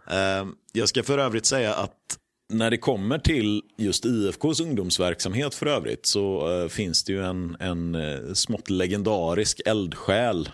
[0.07, 2.17] Eh, jag ska för övrigt säga att
[2.49, 7.57] när det kommer till just IFKs ungdomsverksamhet för övrigt så eh, finns det ju en,
[7.59, 10.49] en eh, smått legendarisk eldsjäl.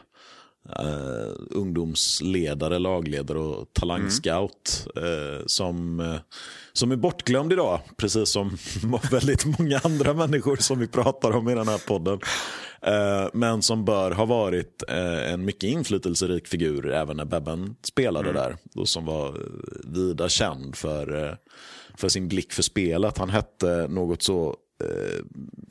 [0.69, 6.15] Eh, ungdomsledare, lagledare och talangscout eh, som, eh,
[6.73, 7.79] som är bortglömd idag.
[7.97, 8.57] Precis som
[9.11, 12.19] väldigt många andra människor som vi pratar om i den här podden.
[13.33, 18.57] Men som bör ha varit en mycket inflytelserik figur även när Bebben spelade där.
[18.75, 19.37] Och som var
[19.83, 21.37] vida känd för,
[21.95, 23.17] för sin blick för spelet.
[23.17, 24.55] Han hette något så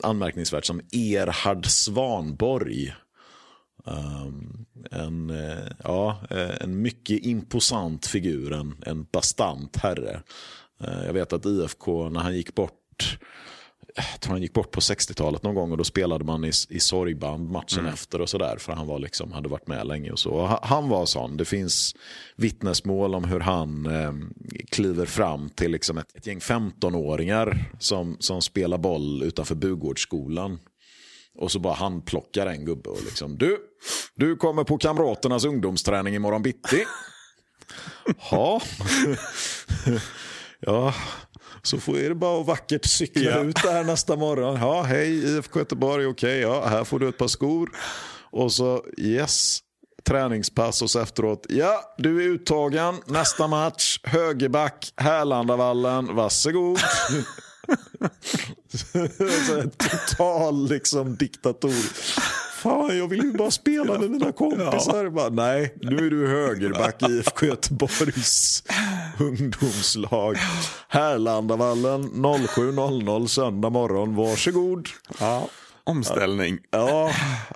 [0.03, 2.93] anmärkningsvärt som Erhard Svanborg.
[3.83, 10.21] Um, en, eh, ja, eh, en mycket imposant figur, en, en bastant herre.
[10.83, 13.17] Eh, jag vet att IFK, när han gick bort
[13.95, 16.79] jag tror han gick bort på 60-talet någon gång och då spelade man i, i
[16.79, 17.93] sorgband matchen Mm.
[17.93, 18.57] efter och sådär.
[18.57, 20.29] För han var liksom, hade varit med länge och så.
[20.31, 21.37] Och ha- Han var sån.
[21.37, 21.95] Det finns
[22.35, 24.13] vittnesmål om hur han eh,
[24.69, 30.59] kliver fram till liksom ett, ett gäng 15-åringar som, som spelar boll utanför Bugårdsskolan.
[31.39, 33.57] Och så bara han plockar en gubbe och liksom du,
[34.15, 36.85] du kommer på kamraternas ungdomsträning imorgon bitti.
[38.31, 38.61] Ja.
[40.59, 40.93] ja,
[41.63, 43.39] så får är det bara att vackert cykla Ja.
[43.43, 44.55] ut där nästa morgon.
[44.61, 47.69] Ja, hej IFK Göteborg, okej, ja, här får du ett par skor.
[48.31, 49.59] Och så yes,
[50.07, 56.79] träningspass och så efteråt, ja, du är uttagen, nästa match, högerback, Härlandavallen, varsågod.
[59.47, 61.71] så total liksom diktator.
[62.61, 65.09] Fan, jag vill ju bara spela med mina kompisar.
[65.09, 68.63] Bara, nej, nu är du högerback i IFK Göteborgs
[69.19, 70.37] ungdomslag.
[70.87, 74.15] Härlandavallen 07.00 söndag morgon.
[74.15, 74.89] Varsågod.
[75.19, 75.47] Ja.
[75.83, 76.59] Omställning.
[76.71, 77.11] Ja,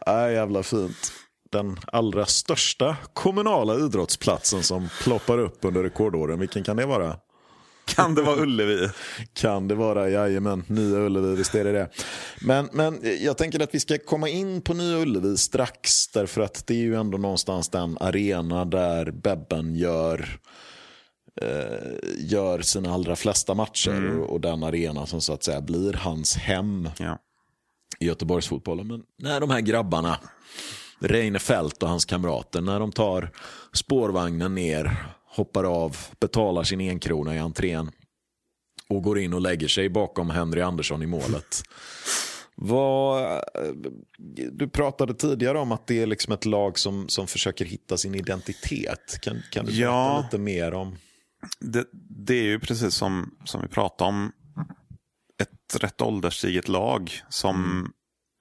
[0.07, 1.11] äh, jävla fint.
[1.51, 6.39] Den allra största kommunala idrottsplatsen som ploppar upp under rekordåren.
[6.39, 7.15] Vilken kan det vara?
[7.85, 8.89] Kan det vara Ullevi?
[9.33, 11.89] Kan det vara, jajamän, Nya Ullevi, visst är det det.
[12.41, 16.67] Men, men jag tänker att vi ska komma in på Nya Ullevi strax, därför att
[16.67, 20.39] det är ju ändå någonstans den arena där Bebben gör,
[21.41, 25.93] eh, gör sina allra flesta matcher och, och den arena som så att säga blir
[25.93, 27.19] hans hem Ja.
[27.99, 28.87] i Göteborgsfotbollen.
[28.87, 30.17] Men när de här grabbarna,
[30.99, 33.31] Reine Fält och hans kamrater, när de tar
[33.73, 37.91] spårvagnen ner, hoppar av, betalar sin enkrona i entrén
[38.89, 41.61] och går in och lägger sig bakom Henry Andersson i målet.
[42.55, 43.41] Vad,
[44.51, 48.15] du pratade tidigare om att det är liksom ett lag som, som försöker hitta sin
[48.15, 49.19] identitet.
[49.21, 50.21] Kan, kan du berätta Ja.
[50.23, 50.95] lite mer om?
[51.59, 51.85] Det,
[52.25, 54.31] det är ju precis som, som vi pratade om.
[55.41, 57.91] Ett rätt ålderstiget lag som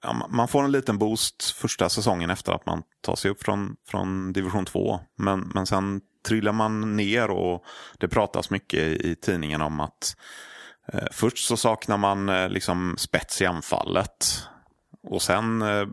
[0.05, 3.75] ja, man får en liten boost första säsongen efter att man tar sig upp från,
[3.87, 4.99] från division 2.
[5.17, 7.63] Men, men sen trillar man ner och
[7.99, 10.17] det pratas mycket i, tidningen om att
[10.93, 14.47] eh, först så saknar man eh, liksom spets i anfallet.
[15.03, 15.87] Och sen eh,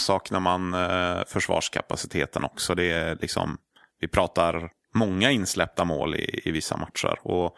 [0.00, 2.74] saknar man eh, försvarskapaciteten också.
[2.74, 3.58] Det är liksom,
[4.00, 7.18] vi pratar många insläppta mål i, i vissa matcher.
[7.22, 7.56] Och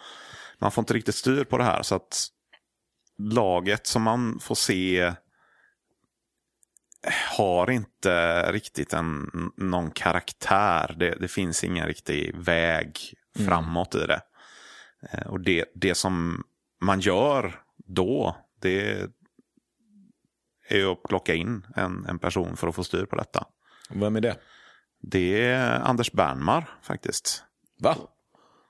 [0.59, 1.83] man får inte riktigt styr på det här.
[1.83, 2.28] Så att
[3.18, 5.12] laget som man får se
[7.37, 10.95] har inte riktigt en, någon karaktär.
[10.99, 12.99] Det, det finns ingen riktig väg
[13.47, 14.21] framåt i det.
[15.12, 16.45] Eh, Och det, det som
[16.81, 19.07] man gör då, det
[20.69, 23.47] är att plocka in en, en person för att få styr på detta.
[23.90, 24.37] Vem är det?
[25.01, 27.45] Det är Anders Bernmar faktiskt.
[27.81, 27.97] Va?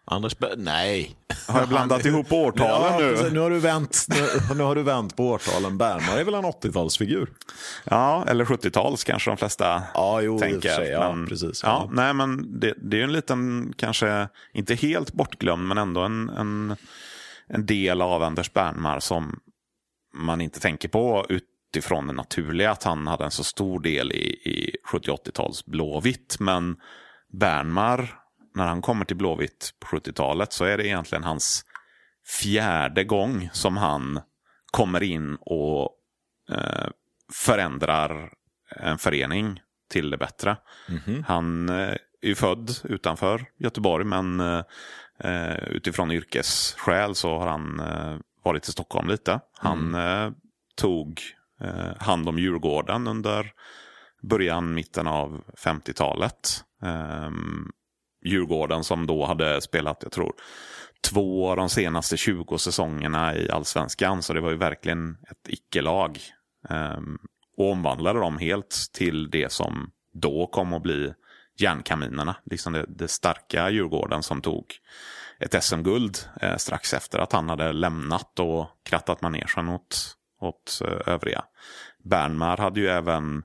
[0.07, 1.17] Anders Be- Nej.
[1.49, 3.31] Har jag blandat ihop årtalen ja, nu?
[3.31, 3.39] nu?
[3.41, 5.79] har du vänt, nu, nu har du vänt på årtalen.
[5.79, 7.27] Bernmar är väl en 80-talsfigur?
[7.85, 10.69] Ja, eller 70-tals kanske de flesta Ja, jo, tänker.
[10.75, 10.89] sig.
[10.89, 11.63] Ja, men, precis.
[11.63, 11.91] Ja, Ja.
[11.93, 16.29] nej, men det, det är ju en liten, kanske inte helt bortglömd, men ändå en,
[16.29, 16.77] en,
[17.49, 19.41] en del av Anders Bernmar som
[20.17, 24.25] man inte tänker på utifrån det naturliga, att han hade en så stor del i,
[24.27, 26.37] i 70-80-tals Blåvitt.
[26.41, 26.77] Men
[27.33, 28.15] Bernmar,
[28.55, 31.65] när han kommer till Blåvitt på 70-talet så är det egentligen hans
[32.41, 34.21] fjärde gång som han
[34.71, 35.91] kommer in och
[36.51, 36.89] eh,
[37.33, 38.33] förändrar
[38.77, 40.57] en förening till det bättre.
[41.27, 44.63] Han eh, är ju född utanför Göteborg men eh,
[45.19, 49.41] eh, utifrån yrkesskäl så har han eh, varit i Stockholm lite.
[49.59, 50.31] Han eh,
[50.77, 51.21] tog
[51.99, 53.53] hand om Djurgården under
[54.23, 56.65] början, mitten av 50-talet.
[56.83, 57.71] Ehm,
[58.25, 60.33] Djurgården som då hade spelat, jag tror,
[61.11, 64.23] två av de senaste 20 säsongerna i allsvenskan.
[64.23, 66.19] Så det var ju verkligen ett icke-lag.
[66.69, 67.19] Um,
[67.57, 71.15] och omvandlade dem helt till det som då kom att bli
[71.59, 72.37] järnkaminerna.
[72.45, 74.65] Liksom det, det starka Djurgården som tog
[75.39, 81.13] ett SM-guld eh, strax efter att han hade lämnat och krattat manegen åt, åt eh,
[81.13, 81.45] övriga.
[82.05, 83.43] Bernmar hade ju även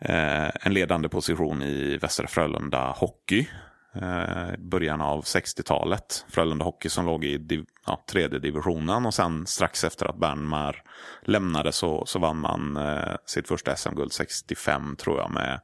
[0.00, 3.48] eh, en ledande position i Västra Frölunda Hockey
[3.94, 6.24] eh, början av 60-talet.
[6.28, 10.82] Frölunda Hockey som låg i div, ja, tredje divisionen och sen strax efter att Bernmar
[11.22, 15.60] lämnade så, så vann man eh, sitt första SM-guld 65 tror jag med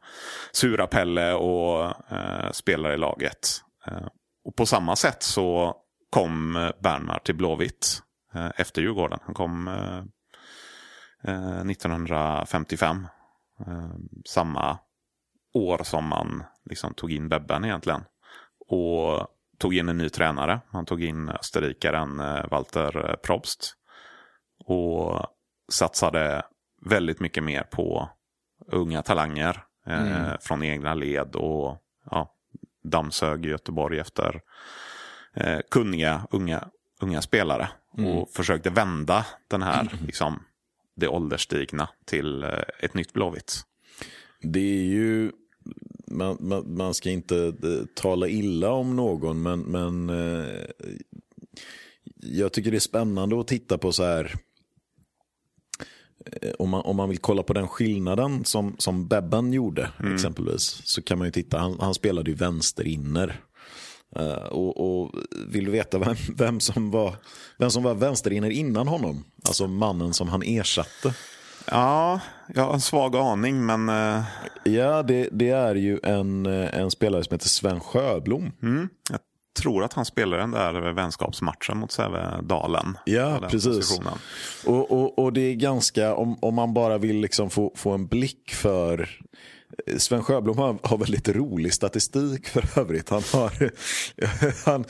[0.53, 3.49] Sura Pelle och eh, spelare i laget.
[3.87, 4.07] Eh,
[4.45, 5.77] och på samma sätt så
[6.11, 8.03] kom eh, Bernmar till Blåvitt
[8.35, 9.19] eh, efter Djurgården.
[9.23, 10.03] Han kom eh,
[11.25, 13.07] eh 1955.
[13.67, 13.95] Eh,
[14.25, 14.79] samma
[15.55, 18.05] år som man liksom tog in Bebben egentligen.
[18.69, 20.61] Och tog in en ny tränare.
[20.71, 23.77] Han tog in österrikaren eh, Walter eh, Probst.
[24.65, 25.27] och
[25.69, 26.43] satsade
[26.85, 28.09] väldigt mycket mer på
[28.67, 30.39] unga talanger eh, mm.
[30.41, 32.35] från egna led och ja,
[32.83, 34.41] dammsög Göteborg efter
[35.35, 36.69] eh, kunniga unga,
[37.01, 37.69] unga spelare.
[37.99, 38.11] Mm.
[38.11, 39.95] Och försökte vända den här, mm.
[40.07, 40.43] liksom,
[40.97, 43.63] det ålderstigna till eh, ett nytt Blåvitt.
[44.41, 45.33] Det är ju,
[46.17, 50.65] man, man, man, ska inte eh, tala illa om någon, men, men eh,
[52.17, 54.35] jag tycker det är spännande att titta på så här
[56.33, 60.15] Eh, om man, om man vill kolla på den skillnaden som, som Bebben gjorde mm.
[60.15, 63.41] exempelvis så kan man ju titta, han, han spelade ju vänsterinner.
[64.21, 65.11] Uh, och, och,
[65.49, 67.17] vill du veta vem, vem, som var,
[67.59, 69.25] vem som var vänsterinner innan honom?
[69.45, 71.15] Alltså mannen som han ersatte.
[71.71, 72.21] Ja,
[72.55, 73.89] jag har en svag aning men...
[73.89, 74.23] Uh...
[74.65, 78.53] Ja, det, det, är ju en, en spelare som heter Sven Sjöblom.
[78.63, 78.89] Mm.
[79.11, 79.21] Jag
[79.63, 82.99] tror att han spelade den där vänskapsmatchen mot Sävedalen.
[83.05, 84.01] Ja, precis.
[84.67, 88.07] Och, och, och, det är ganska, om, om man bara vill liksom få, få en
[88.07, 89.21] blick för
[89.97, 93.11] Sven Sjöblom har, har väldigt rolig statistik för övrigt.
[93.11, 93.71] Han har,
[94.71, 94.85] han,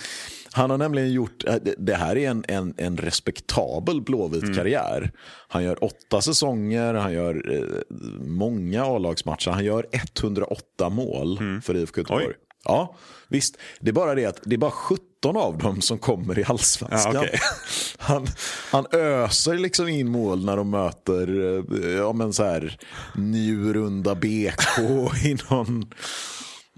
[0.57, 1.45] han har nämligen gjort,
[1.79, 4.55] det här är en, en, en respektabel blåvit mm.
[4.55, 5.13] karriär.
[5.49, 7.97] Han gör åtta säsonger, han gör eh,
[8.27, 11.63] många A-lagsmatcher, han gör 108 mål mm.
[11.63, 12.35] för IFK Göteborg.
[12.65, 12.97] Ja,
[13.29, 13.57] visst.
[13.81, 17.15] Det är bara det att det är bara 17 av dem som kommer i allsvenskan.
[17.15, 17.39] Ja, okay.
[17.99, 18.27] han,
[18.71, 22.79] han öser liksom in mål när de möter eh, ja, men så här,
[23.15, 24.79] Njurunda BK
[25.25, 25.87] i någon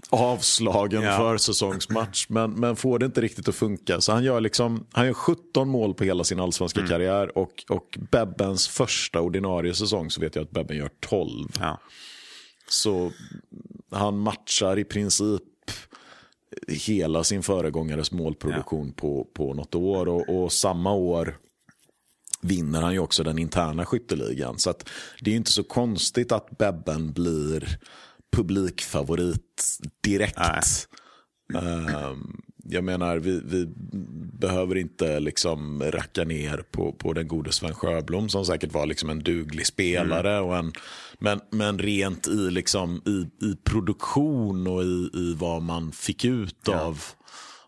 [0.09, 1.17] avslagen ja.
[1.17, 2.25] försäsongsmatch.
[2.29, 4.01] Men, men får det inte riktigt att funka.
[4.01, 6.89] Så han gör, liksom, han gör 17 mål på hela sin allsvenska mm.
[6.89, 7.37] karriär.
[7.37, 11.49] Och, och Bebbens första ordinarie säsong så vet jag att Bebben gör 12.
[11.59, 11.79] Ja.
[12.69, 13.11] Så
[13.91, 15.43] han matchar i princip
[16.67, 18.93] hela sin föregångares målproduktion ja.
[19.01, 20.09] på, på något år.
[20.09, 21.37] Och, och, samma år
[22.41, 24.59] vinner han ju också den interna skytteligan.
[24.59, 24.73] Så
[25.21, 27.79] det är inte så konstigt att Bebben blir
[28.35, 30.87] publikfavorit direkt.
[31.53, 33.65] Um, jag menar, vi, vi,
[34.39, 39.09] behöver inte liksom racka ner på, på den gode Sven Sjöblom som säkert var liksom
[39.09, 40.31] en duglig spelare.
[40.33, 40.49] Mm.
[40.49, 40.73] Och en,
[41.19, 46.57] men, men rent i, liksom, i, i produktion och i, i vad man fick ut
[46.65, 46.79] ja.
[46.79, 47.03] av,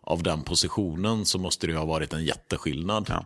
[0.02, 3.06] av den positionen så måste det ha varit en jätteskillnad.
[3.10, 3.26] Ja.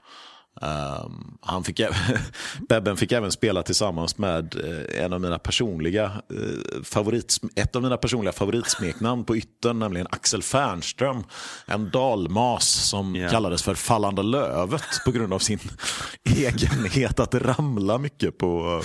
[0.61, 1.81] Um, han fick,
[2.69, 7.81] Bebben fick även spela tillsammans med uh, en av mina personliga uh, favorit, ett av
[7.81, 11.23] mina personliga favoritsmeknamn på yttern, nämligen Axel Fernström.
[11.65, 13.31] En dalmas som yeah.
[13.31, 15.59] kallades för Fallande Lövet på grund av sin
[16.23, 18.81] egenhet att ramla mycket på,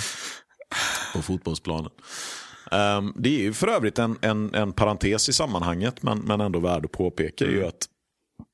[1.13, 1.91] på fotbollsplanen.
[2.71, 6.59] Um, det är ju för övrigt en, en, en parentes i sammanhanget, men, men ändå
[6.59, 7.57] värd att påpeka, mm.
[7.57, 7.85] är ju att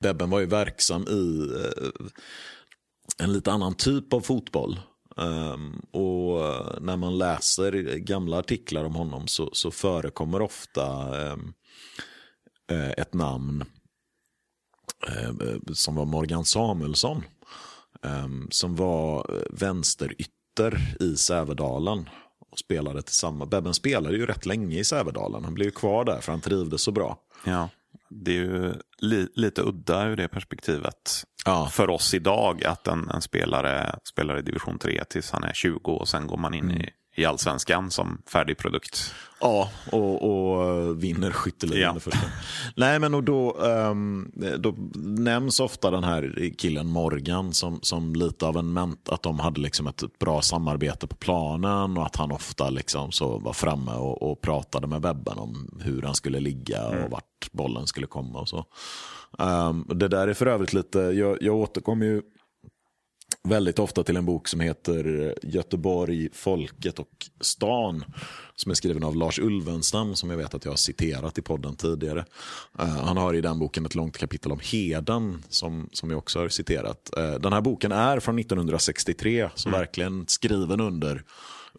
[0.04, 2.08] Bebben var ju verksam i uh,
[3.18, 4.80] en lite annan typ av fotboll.
[5.18, 11.54] Um, och eh, när man läser gamla artiklar om honom så, så förekommer ofta um,
[12.98, 13.64] ett namn
[15.10, 17.24] uh, som var Morgan Samuelsson.
[18.50, 22.10] som var vänsterytter i Sävedalen
[22.52, 23.52] och spelade tillsammans.
[23.52, 25.44] Bebben spelade ju rätt länge i Sävedalen.
[25.44, 27.18] Han blev kvar där för han trivdes så bra.
[27.46, 27.70] Ja
[28.24, 31.70] det är ju li, lite udda ur det perspektivet ja.
[31.72, 35.92] för oss idag att en, en, spelare spelar i division 3 tills han är 20
[35.92, 36.78] och sen går man in mm.
[36.78, 39.14] i, i allsvenskan som färdig produkt.
[39.40, 42.12] Ja, och, och vinner skytteligan ja.
[42.76, 48.46] Nej, men och då, um, då nämns ofta den här killen Morgan som, som lite
[48.46, 52.32] av en ment, att de hade liksom ett bra samarbete på planen och att han
[52.32, 56.88] ofta liksom så var framme och, och pratade med Webben om hur han skulle ligga
[56.88, 57.12] och mm.
[57.12, 58.66] vart bollen skulle komma och så.
[59.38, 62.22] Um, det där är för övrigt lite, jag, jag återkommer ju
[63.46, 68.04] väldigt ofta till en bok som heter Göteborg, folket och stan.
[68.56, 71.76] Som är skriven av Lars Ulvenstam som jag vet att jag har citerat i podden
[71.76, 72.26] tidigare.
[72.80, 76.40] Uh, han har i den boken ett långt kapitel om Heden som, som jag också
[76.40, 77.10] har citerat.
[77.18, 79.80] Uh, den här boken är från 1963 så mm.
[79.80, 81.24] verkligen skriven under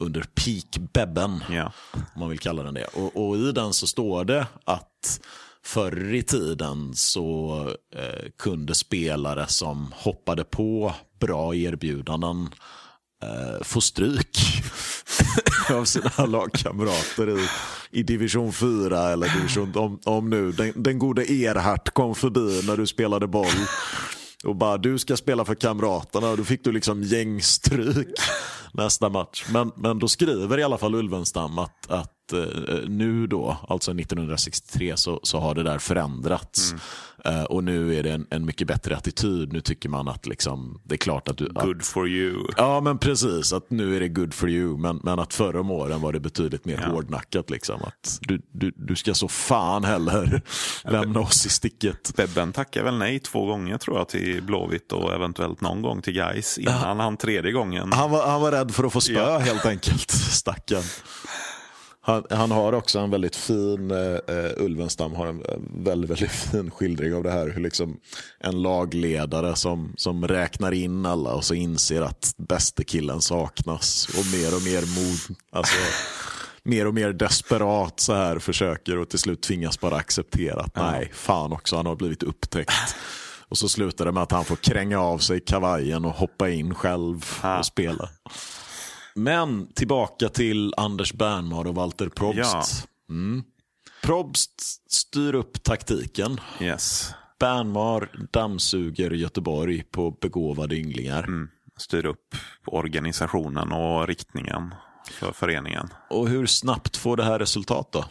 [0.00, 1.72] under peak Bebben, yeah.
[1.92, 2.84] om man vill kalla den det.
[2.84, 5.20] Och, och, i den så står det att
[5.66, 7.60] förr i tiden så
[7.96, 12.48] eh, kunde spelare som hoppade på bra erbjudanden
[13.22, 14.38] eh, få stryk
[15.70, 17.48] av sina lagkamrater i,
[17.90, 22.76] i division 4 eller division, om, om nu den, den gode Erhard kom förbi när
[22.76, 23.66] du spelade boll
[24.44, 28.08] och bara du ska spela för kamraterna och då fick du liksom gängstryk
[28.72, 29.44] nästa match.
[29.52, 34.96] Men, men då skriver i alla fall Ulvenstam att, att eh, nu då, alltså 1963,
[34.96, 36.70] så, så har det där förändrats.
[36.72, 36.80] Mm.
[37.24, 39.52] Eh, och nu är det en, en mycket bättre attityd.
[39.52, 41.48] Nu tycker man att liksom, det är klart att du...
[41.54, 42.44] Att, Good for you.
[42.56, 43.52] Ja, men precis.
[43.52, 44.76] Att nu är det good for you.
[44.78, 46.88] Men, men att förra om åren var det betydligt mer Ja.
[46.88, 47.50] hårdnackat.
[47.50, 47.82] Liksom.
[47.82, 50.42] Att du, du, du ska så fan heller
[50.84, 52.16] lämna oss i sticket.
[52.16, 56.12] Bebben tackar väl nej två gånger tror jag till Blåvitt och eventuellt någon gång till
[56.14, 57.92] Gais innan han tredje gången.
[57.92, 59.38] Han var, han var rädd för att få spö Ja.
[59.38, 60.82] helt enkelt, stackaren.
[62.06, 66.70] Han, han har också en väldigt fin, eh, Ulvenstam har en eh, väldigt, väldigt fin
[66.70, 67.48] skildring av det här.
[67.48, 67.96] Hur liksom
[68.40, 74.08] en lagledare som, som räknar in alla och så inser att bäste killen saknas.
[74.08, 75.76] Och mer och mer mod, alltså
[76.62, 81.10] mer och mer desperat så här försöker och till slut tvingas bara acceptera att nej,
[81.14, 82.72] fan också, han har blivit upptäckt.
[83.48, 86.74] Och så slutar det med att han får kränga av sig kavajen och hoppa in
[86.74, 87.58] själv Ah.
[87.58, 88.08] och spela.
[89.16, 92.86] Men tillbaka till Anders Bernmar och Walter Probst.
[93.08, 93.14] Ja.
[93.14, 93.44] Mm.
[94.02, 96.40] Probst styr upp taktiken.
[96.60, 97.14] Yes.
[97.38, 101.22] Bernmar dammsuger Göteborg på begåvade ynglingar.
[101.22, 101.48] Mm.
[101.76, 102.34] Styr upp
[102.66, 104.74] organisationen och riktningen
[105.10, 105.88] för föreningen.
[106.10, 108.04] Och hur snabbt får det här resultat då?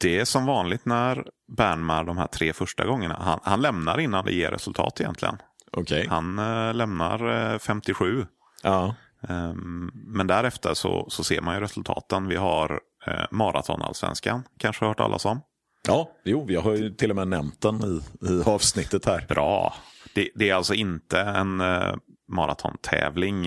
[0.00, 1.24] Det är som vanligt när
[1.56, 5.36] Bernmar de här tre första gångerna, han, han lämnar innan det ger resultat egentligen.
[5.72, 6.06] Okej.
[6.08, 8.26] Han eh, lämnar eh, 57.
[8.62, 8.94] Ja.
[9.28, 12.28] Ehm, men därefter så, så ser man ju resultaten.
[12.28, 15.40] Vi har eh, maratonallsvenskan, kanske har hört talas om.
[15.86, 18.00] ja, jo, jag har ju till och med nämnt den i,
[18.30, 19.26] i avsnittet här.
[19.28, 19.74] Bra.
[20.14, 21.94] Det, det är alltså inte en eh,
[22.28, 23.46] maratontävling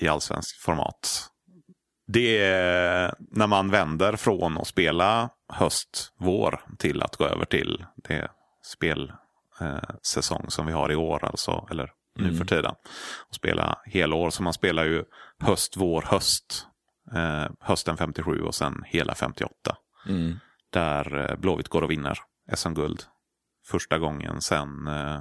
[0.00, 1.28] i allsvensk format.
[2.06, 7.84] Det är när man vänder från att spela höst, vår till att gå över till
[8.08, 8.30] det
[8.64, 12.74] spelsäsong eh, som vi har i år, alltså, eller nu för tiden.
[13.28, 15.04] Och spela helår, så man spelar ju
[15.38, 16.66] höst, vår, höst.
[17.14, 19.76] Eh, hösten 57 och sen hela 58.
[20.08, 20.38] Mm.
[20.70, 22.18] Där eh, Blåvitt går och vinner
[22.54, 23.02] SM-guld.
[23.66, 25.20] Första gången sen eh,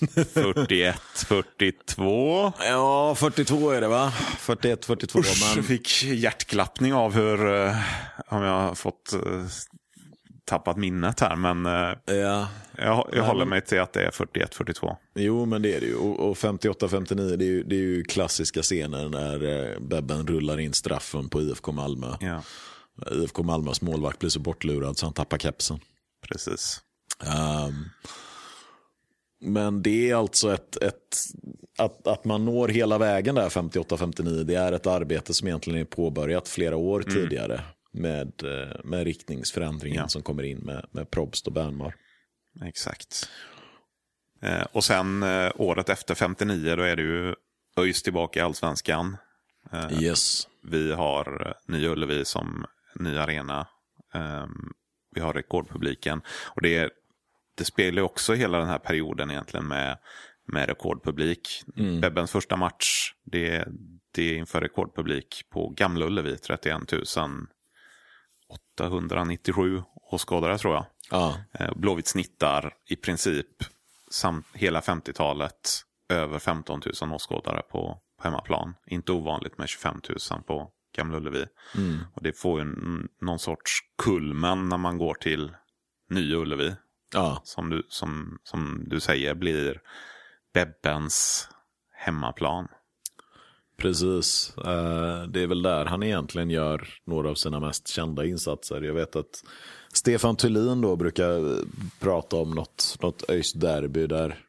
[0.34, 2.52] 41, 42.
[2.58, 4.10] Ja, 42 är det va?
[4.38, 5.18] 41, 42.
[5.18, 5.64] Usch, men...
[5.64, 7.76] fick hjärtklappning av hur, eh,
[8.28, 9.46] om jag har fått eh,
[10.50, 11.36] tappat minnet här.
[11.36, 14.96] Men eh, Ja, jag, jag håller mig till att det är 41, 42.
[15.14, 15.94] Jo, men det är det ju.
[15.94, 20.60] Och, och 58-59, det, är ju- det är ju klassiska scener när eh, Bebben rullar
[20.60, 22.14] in straffen på IFK Malmö.
[22.20, 22.42] Ja,
[23.12, 25.78] IFK Malmös målvakt blir så bortlurad så han tappar kepsen.
[26.28, 26.80] precis.
[27.24, 27.84] Ehm,
[29.40, 31.16] men det är alltså ett, ett
[31.78, 35.84] att, att man når hela vägen där 58-59, det är ett arbete som egentligen är
[35.84, 37.60] påbörjat flera år tidigare
[37.92, 40.08] med, eh, med riktningsförändringen Ja.
[40.08, 41.94] som kommer in med, med Probst och Bernmar.
[42.64, 43.28] Exakt.
[44.42, 47.34] Eh, och sen eh, året efter 59 då är det ju
[47.76, 49.16] ÖIS tillbaka i allsvenskan.
[49.72, 50.48] Eh, Yes.
[50.62, 52.64] Vi har Nya Ullevi som
[52.94, 53.66] ny arena.
[54.14, 54.72] Ehm,
[55.14, 56.22] vi har rekordpubliken.
[56.46, 56.92] Och det,
[57.56, 59.98] det spelar också hela den här perioden egentligen med,
[60.52, 61.62] med rekordpublik.
[62.00, 63.68] Bebbens första match, det,
[64.14, 66.92] det är inför rekordpublik på Gamla Ullevi, 31
[68.50, 70.86] 897 åskådare tror jag.
[71.10, 73.46] Ja, Eh, Blåvitt snittar i princip
[74.10, 78.74] samt hela 50-talet över 15 000 åskådare på, på hemmaplan.
[78.86, 80.00] Inte ovanligt med 25
[80.32, 81.46] 000 på Gamla Ullevi.
[82.14, 82.74] Och det får ju
[83.20, 83.72] någon sorts
[84.02, 85.56] kulmen när man går till
[86.10, 86.74] Nya Ullevi.
[87.14, 89.80] ja, Som du, som, som du säger blir
[90.54, 91.48] Bebbens
[91.92, 92.68] hemmaplan
[93.80, 94.52] precis.
[94.56, 98.80] Eh, det är väl där han egentligen gör några av sina mest kända insatser.
[98.80, 99.44] Jag vet att
[99.92, 101.64] Stefan Thulin då brukar
[102.00, 104.44] prata om något, något ÖIS derby där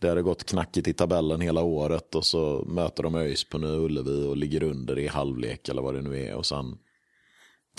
[0.00, 3.76] det hade gått knackigt i tabellen hela året och så möter de ÖIS på Nya
[3.76, 6.34] Ullevi och ligger under i halvlek eller vad det nu är.
[6.34, 6.78] Och sen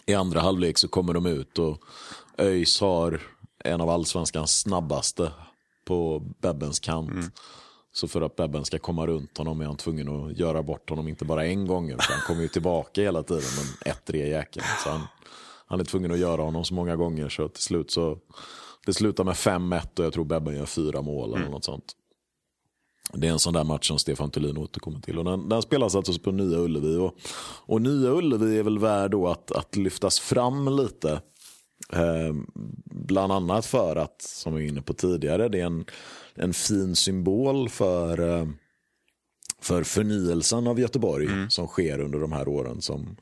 [0.05, 1.83] i andra halvlek så kommer de ut och
[2.37, 3.21] ÖIS har
[3.63, 5.31] en av allsvenskans snabbaste
[5.85, 7.11] på Bebbens kant.
[7.11, 7.31] Mm.
[7.95, 11.07] Så för att Bebben ska komma runt honom är han tvungen att göra bort honom
[11.07, 14.65] inte bara en gång utan han kommer ju tillbaka hela tiden men ett jäkeln.
[14.83, 15.01] Så han,
[15.65, 18.17] han är tvungen att göra honom så många gånger så till slut så
[18.85, 21.95] det slutar med 5-1 och jag tror Bebben gör fyra mål eller något sånt.
[23.13, 25.17] Det är en sån där match som Stefan Thulin återkommer till.
[25.17, 26.97] Och den, den spelas alltså på Nya Ullevi.
[26.97, 27.15] Och,
[27.65, 31.21] och Nya Ullevi är väl värd då att, att lyftas fram lite.
[31.93, 32.33] Eh,
[32.85, 35.85] bland annat för att, som vi var inne på tidigare, det är en,
[36.35, 38.47] en fin symbol för, eh,
[39.61, 43.15] för förnyelsen av Göteborg som sker under de här åren som,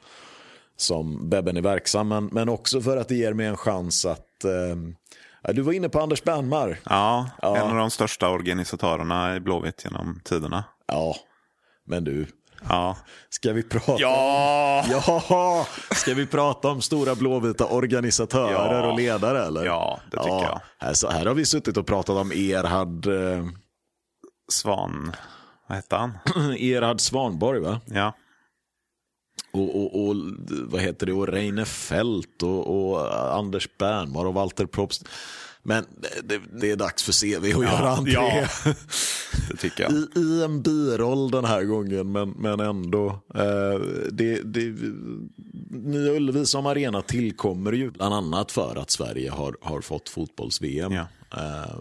[0.78, 2.08] som Bebben är verksam.
[2.08, 4.44] Men, men också för att det ger mig en chans att...
[4.44, 6.80] Eh, du var inne på Anders Bernmar.
[6.86, 7.58] Ja, Ja.
[7.58, 10.64] en av de största organisatörerna i Blåvitt genom tiderna.
[10.88, 11.16] Ja,
[11.86, 12.28] men du.
[12.70, 12.98] Ja.
[13.30, 14.86] Ska vi prata Ja!
[14.90, 18.52] Ja, ska vi prata om stora blåvita organisatörer
[18.82, 18.92] Ja.
[18.92, 19.66] och ledare eller?
[19.66, 20.62] Ja, det tycker jag.
[20.80, 23.46] Här, så, här har vi suttit och pratat om Erhard, eh,
[24.52, 25.16] Svan,
[25.68, 26.12] vad hette han?
[26.60, 27.82] Erhard Svanborg va?
[27.86, 28.14] Ja.
[29.54, 30.16] Och, och, och
[30.48, 35.08] vad heter det, och Reine Fält och, och Anders Bernmar och Walter Probst.
[35.64, 35.86] Men
[36.24, 38.14] det, det är dags för CV att göra entré.
[38.14, 38.48] ja.
[39.50, 39.92] Det tycker jag.
[39.92, 43.08] I, I en biroll den här gången, men, men ändå.
[43.36, 43.80] Eh,
[44.12, 44.76] det, det,
[45.70, 50.92] Nya Ullevi som arena tillkommer ju bland annat för att Sverige har, har fått fotbolls-VM.
[50.92, 51.08] Ja.
[51.38, 51.80] Eh,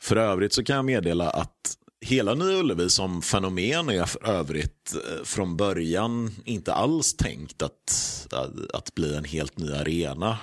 [0.00, 4.94] för övrigt så kan jag meddela att hela Nya Ullevi som fenomen är för övrigt
[4.94, 10.38] eh, från början inte alls tänkt att, att, att bli en helt ny arena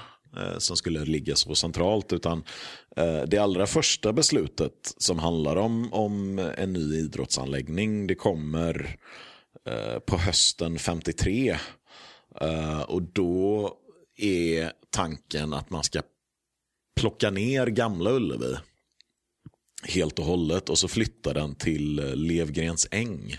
[0.58, 2.14] som skulle ligga så centralt.
[2.14, 2.44] Utan
[2.96, 8.98] eh, det allra första beslutet som handlar om, om en ny idrottsanläggning det kommer
[9.70, 11.58] eh, på hösten 53.
[12.42, 13.74] Eh, och då
[14.18, 16.02] är tanken att man ska
[16.96, 18.56] plocka ner gamla Ullevi
[19.84, 23.36] helt och hållet och så flytta den till eh, Levgrens äng.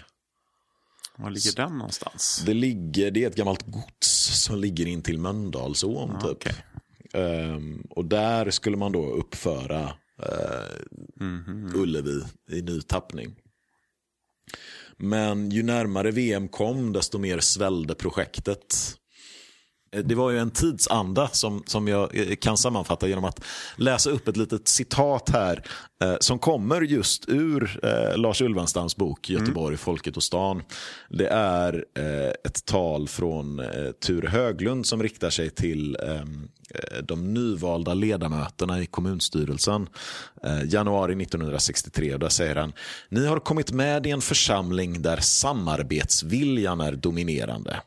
[1.16, 2.42] Var ligger den någonstans?
[2.46, 6.10] Det, ligger, det är ett gammalt gods som ligger in till Mölndalsån.
[6.12, 6.36] Ja, typ.
[6.36, 6.54] okej.
[7.16, 9.80] Ehm, och där skulle man då uppföra
[10.22, 10.76] eh,
[11.20, 11.72] Mhm.
[11.74, 13.36] Ullevi i ny tappning.
[14.96, 18.76] Men ju närmare VM kom desto mer svällde projektet.
[19.92, 23.40] Eh, Det var ju en tidsanda som, som jag eh, kan sammanfatta genom att
[23.76, 25.62] läsa upp ett litet citat här
[26.02, 30.62] eh, som kommer just ur eh, Lars Ulvenstams bok Göteborg, folket och stan.
[31.10, 37.02] Det är eh, ett tal från eh, Ture Höglund som riktar sig till ehm, eh,
[37.02, 39.88] de nyvalda ledamöterna i kommunstyrelsen
[40.64, 42.16] januari 1963.
[42.16, 42.72] Där säger han,
[43.08, 47.80] ni har kommit med i en församling där samarbetsviljan är dominerande.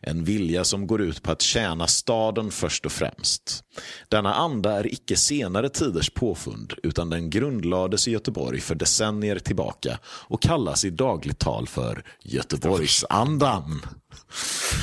[0.00, 3.64] En vilja som går ut på att tjäna staden först och främst.
[4.08, 9.98] Denna anda är icke senare tiders påfund utan den grundlades i Göteborg för decennier tillbaka
[10.04, 13.80] och kallas i dagligt tal för Göteborgsandan.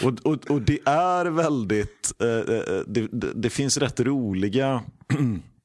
[0.03, 4.83] och, och, och det är väldigt, eh, eh, eh det, det, det finns rätt roliga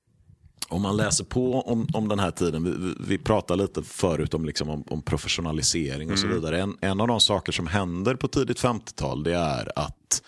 [0.70, 4.45] om man läser på om, om den här tiden, vi, vi, pratade lite förut om,
[4.45, 6.61] liksom, om, om professionalisering och så vidare.
[6.61, 10.22] En, en av de saker som händer på tidigt 50-tal det är att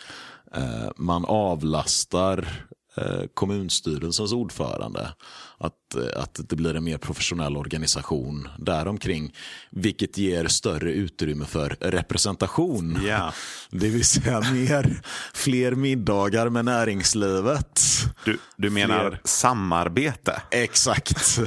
[0.53, 2.65] eh, man avlastar
[2.97, 5.13] eh, kommunstyrelsens ordförande.
[5.57, 9.33] Att, eh, att det blir en mer professionell organisation däromkring.
[9.71, 12.99] Vilket ger större utrymme för representation.
[13.07, 13.33] Ja.
[13.71, 15.01] Det vill säga mer,
[15.33, 17.81] fler middagar med näringslivet.
[18.25, 19.21] Du, du menar Fler.
[19.23, 20.41] samarbete?
[20.51, 21.39] Exakt.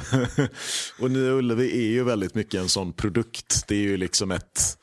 [0.98, 3.64] och Nya Ullevi är ju väldigt mycket en sån produkt.
[3.68, 4.78] Det är ju liksom ett,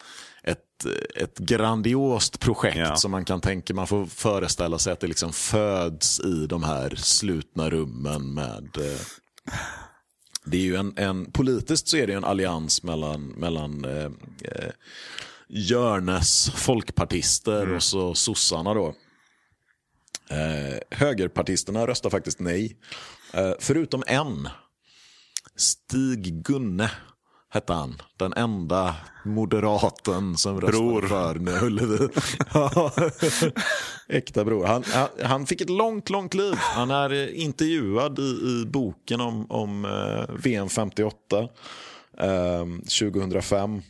[1.15, 2.95] ett, grandiost projekt Ja.
[2.95, 6.95] som man kan tänka, man får föreställa sig att det liksom föds i de här
[6.95, 9.01] slutna rummen med eh,
[10.45, 14.11] det är ju en, en, politiskt så är det en allians mellan, mellan eh,
[14.41, 14.71] eh,
[15.49, 18.95] Jörnes folkpartister och så sossarna då.
[20.29, 22.77] Eh, högerpartisterna röstar faktiskt nej.
[23.33, 24.49] Eh, förutom en.
[25.57, 26.91] Stig Gunne
[27.55, 28.01] hette han.
[28.17, 28.95] Den enda
[29.25, 31.01] moderaten som röstade Bror.
[31.01, 32.07] för Nya Ullevi.
[32.53, 32.91] Ja.
[34.07, 34.65] Äkta bror.
[34.65, 36.55] Han, han, han fick ett långt, långt liv.
[36.55, 41.15] Han är eh, intervjuad i, i boken om, om eh, VM 58.
[42.17, 42.65] Eh,
[42.99, 43.81] 2005.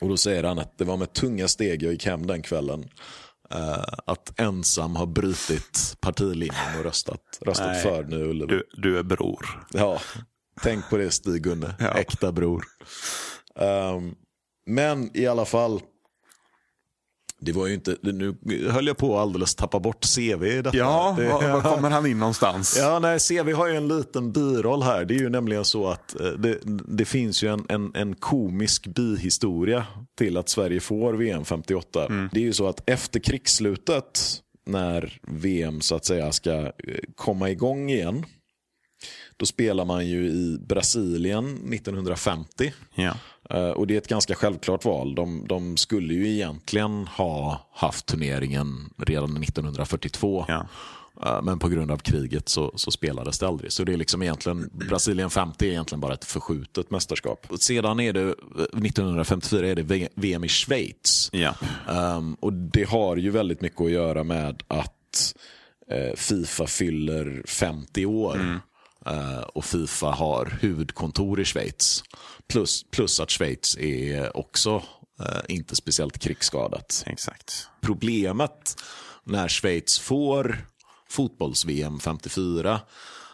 [0.00, 2.88] Och då säger han att det var med tunga steg jag gick hem den kvällen.
[3.50, 7.82] Eh, att ensam har brutit partilinjen och röstat, röstat Nej.
[7.82, 8.52] för Nya Ullevi.
[8.52, 9.66] Du, du är bror.
[9.72, 10.00] Ja,
[10.62, 11.74] tänk på det Stig-Gunne.
[11.78, 11.88] Ja.
[11.88, 12.64] Äkta bror.
[13.56, 14.14] Ehm,
[14.66, 15.80] men i alla fall.
[17.42, 18.36] Det var ju inte, nu
[18.68, 20.76] höll jag på att alldeles tappa bort CV i detta.
[20.76, 22.76] Ja, det, var, var kommer han in någonstans?
[22.78, 25.04] Ja, nej, CV har ju en liten biroll här.
[25.04, 26.58] Det är ju nämligen så att eh, det,
[26.88, 29.86] det finns ju en, en, en komisk bihistoria
[30.18, 32.08] till att Sverige får VM 58.
[32.32, 34.20] Det är ju så att efter krigsslutet,
[34.66, 36.70] när VM så att säga ska eh,
[37.14, 38.24] komma igång igen,
[39.40, 42.72] då spelar man ju i Brasilien 1950.
[42.94, 43.14] Ja.
[43.50, 45.14] Eh, Och det är ett ganska självklart val.
[45.14, 50.44] De, de skulle ju egentligen ha haft turneringen redan 1942.
[50.48, 50.66] Ja.
[51.22, 53.72] Eh, Men på grund av kriget så, så spelades det aldrig.
[53.72, 57.46] Så det är liksom egentligen, Brasilien 50 är egentligen bara ett förskjutet mästerskap.
[57.58, 58.28] Sedan är det, eh,
[58.82, 61.30] 1954 är det VM i Schweiz.
[61.32, 61.54] Ja.
[62.16, 65.34] Um, och det har ju väldigt mycket att göra med att
[65.90, 68.36] eh, Fifa fyller 50 år.
[68.40, 68.56] Eh,
[69.46, 72.04] och Fifa har huvudkontor i Schweiz.
[72.48, 74.82] Plus, plus att Schweiz är också
[75.20, 77.04] eh, inte speciellt krigsskadat.
[77.06, 77.68] Exakt.
[77.80, 78.76] Problemet
[79.24, 80.66] när Schweiz får
[81.08, 82.80] fotbolls-VM 54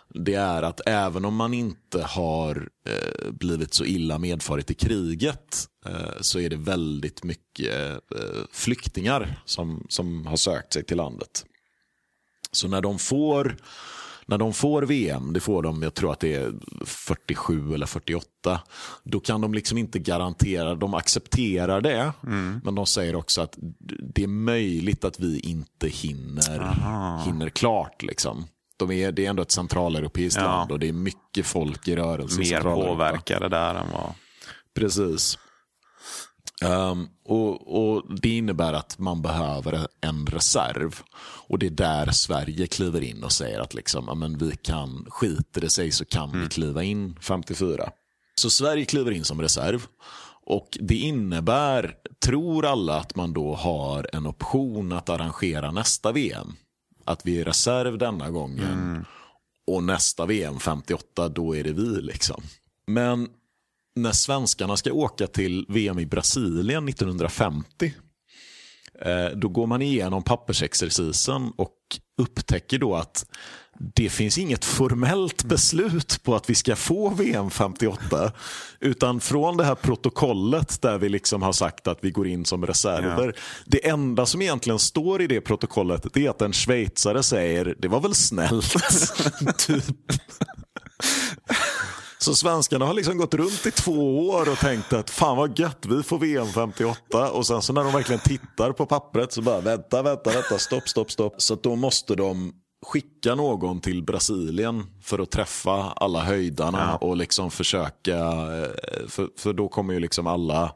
[0.08, 5.68] det är att även om man inte har eh, blivit så illa medfarit i kriget
[5.86, 11.44] eh, så är det väldigt mycket eh, flyktingar som, som har sökt sig till landet.
[12.52, 13.56] Så när de får
[14.28, 16.52] när de får VM, det får de, jag tror att det är
[16.84, 18.60] 47 eller 48,
[19.02, 22.60] då kan de liksom inte garantera, de accepterar det, mm.
[22.64, 23.58] men de säger också att
[24.14, 28.02] det är möjligt att vi inte hinner, hinner klart.
[28.02, 28.46] Liksom.
[28.76, 30.46] De är, det är ändå ett centraleuropeiskt ja.
[30.46, 32.40] land och det är mycket folk i rörelse.
[32.40, 34.12] Mer påverkade där än vad...
[34.74, 35.38] Precis.
[36.64, 41.00] Um, och, och, Det innebär att man behöver en reserv.
[41.48, 45.60] Och Det är där Sverige kliver in och säger att liksom, amen, vi kan, skiter
[45.60, 46.42] det sig så kan mm.
[46.42, 47.90] vi kliva in 54.
[48.34, 49.86] Så Sverige kliver in som reserv.
[50.44, 51.94] Och Det innebär,
[52.24, 56.52] tror alla, att man då har en option att arrangera nästa VM.
[57.04, 58.72] Att vi är reserv denna gången.
[58.72, 59.04] Mm.
[59.66, 62.00] Och nästa VM 58, då är det vi.
[62.02, 62.42] liksom.
[62.86, 63.28] Men
[63.96, 67.94] när svenskarna ska åka till VM i Brasilien 1950
[69.00, 71.72] eh, då går man igenom pappersexercisen och
[72.18, 73.26] upptäcker då att
[73.94, 78.32] det finns inget formellt beslut på att vi ska få VM 58.
[78.80, 82.66] Utan från det här protokollet där vi liksom har sagt att vi går in som
[82.66, 83.26] reserver.
[83.26, 83.42] Ja.
[83.66, 88.00] Det enda som egentligen står i det protokollet är att en schweizare säger det var
[88.00, 88.74] väl snällt.
[89.58, 89.84] typ.
[92.26, 95.86] Så svenskarna har liksom gått runt i två år och tänkt att fan vad gött,
[95.86, 97.30] vi får VM 58.
[97.30, 100.88] Och sen så när de verkligen tittar på pappret så bara vänta, vänta, vänta, stopp,
[100.88, 101.42] stopp, stopp.
[101.42, 102.52] Så då måste de
[102.86, 107.06] skicka någon till Brasilien för att träffa alla höjdarna ja.
[107.06, 110.72] och liksom försöka, eh, för, för då kommer ju liksom alla,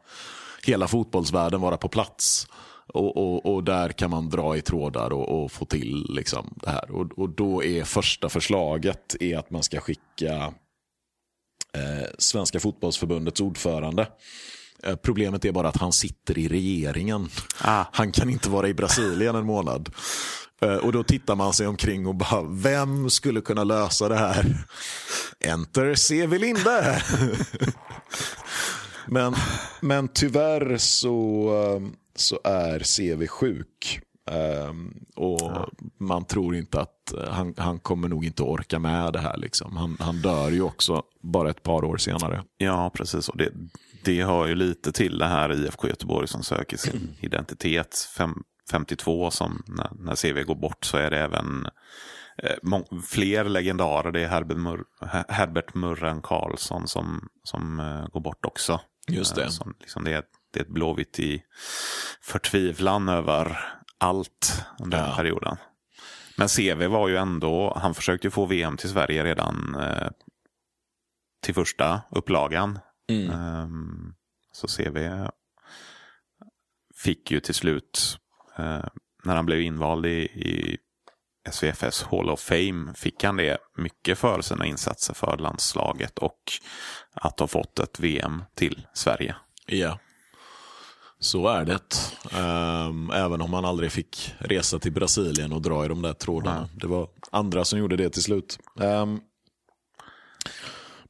[0.66, 2.46] hela fotbollsvärlden vara på plats.
[2.94, 6.70] Och, och, och, där kan man dra i trådar och, och få till liksom det
[6.70, 6.90] här.
[6.90, 10.55] Och, och, då är första förslaget är att man ska skicka
[12.18, 14.07] Svenska fotbollsförbundets ordförande.
[14.83, 17.29] Eh, problemet är bara att han sitter i regeringen.
[17.61, 17.85] Ah.
[17.93, 19.91] Han kan inte vara i Brasilien en månad.
[20.62, 24.64] Eh, och då tittar man sig omkring och bara, vem skulle kunna lösa det här?
[25.41, 27.03] Enter CV Linde.
[29.07, 29.35] men,
[29.81, 34.01] men tyvärr så, eh, så är CV sjuk.
[34.31, 35.68] Um, och ja.
[35.99, 39.37] Man tror inte att uh, han, han kommer nog inte orka med det här.
[39.37, 39.76] Liksom.
[39.76, 42.45] Han, han dör ju också bara ett par år senare.
[42.59, 43.28] Ja, precis.
[43.28, 43.53] Och det,
[44.05, 47.09] det hör ju lite till det här IFK Göteborg som söker sin mm.
[47.20, 48.09] identitet.
[48.16, 51.66] Fem, 52 som när, när CV går bort så är det även
[52.43, 54.12] eh, fler legendarer.
[54.12, 54.85] Det är Herbert, Mur
[55.28, 58.81] Herbert Murren Karlsson som, som eh, går bort också.
[59.09, 59.43] Just det.
[59.43, 60.22] Eh, som, liksom det, är,
[60.53, 61.43] det är ett Blåvitt i
[62.20, 63.59] förtvivlan över
[64.01, 65.07] allt under ja.
[65.07, 65.57] den perioden.
[66.36, 70.09] Men CV var ju ändå, han försökte få VM till Sverige redan eh,
[71.42, 72.78] till första upplagan.
[73.09, 73.30] Mm.
[73.30, 74.14] Um,
[74.53, 74.98] så CV
[76.94, 78.18] fick ju till slut,
[78.59, 78.84] eh,
[79.24, 80.78] när han blev invald i, i
[81.51, 86.53] SVFS Hall of Fame, fick han det mycket för sina insatser för landslaget och
[87.12, 89.36] att ha fått ett VM till Sverige.
[89.66, 89.98] Ja.
[91.23, 91.81] Så är det.
[92.39, 96.68] Um, även om man aldrig fick resa till Brasilien och dra i de där trådarna.
[96.75, 98.59] Det var andra som gjorde det till slut.
[98.75, 99.21] Um,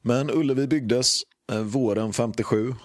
[0.01, 2.67] men Ullevi byggdes uh, våren 57.
[2.67, 2.75] Uh,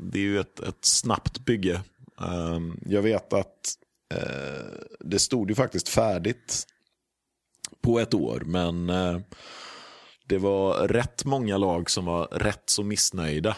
[0.00, 1.82] det är ju ett, ett snabbt bygge.
[2.18, 3.74] Um, jag vet att
[4.14, 6.66] uh, det stod ju faktiskt färdigt
[7.82, 8.42] på ett år.
[8.46, 9.18] Men eh,
[10.26, 13.56] det var rätt många lag som var rätt så missnöjda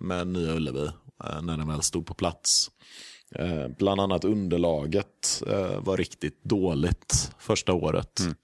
[0.00, 0.88] med Nya Ullevi.
[1.24, 2.70] Eh, när den väl stod på plats.
[3.34, 8.20] Eh, bland annat underlaget eh, var riktigt dåligt första året.
[8.20, 8.34] Mm.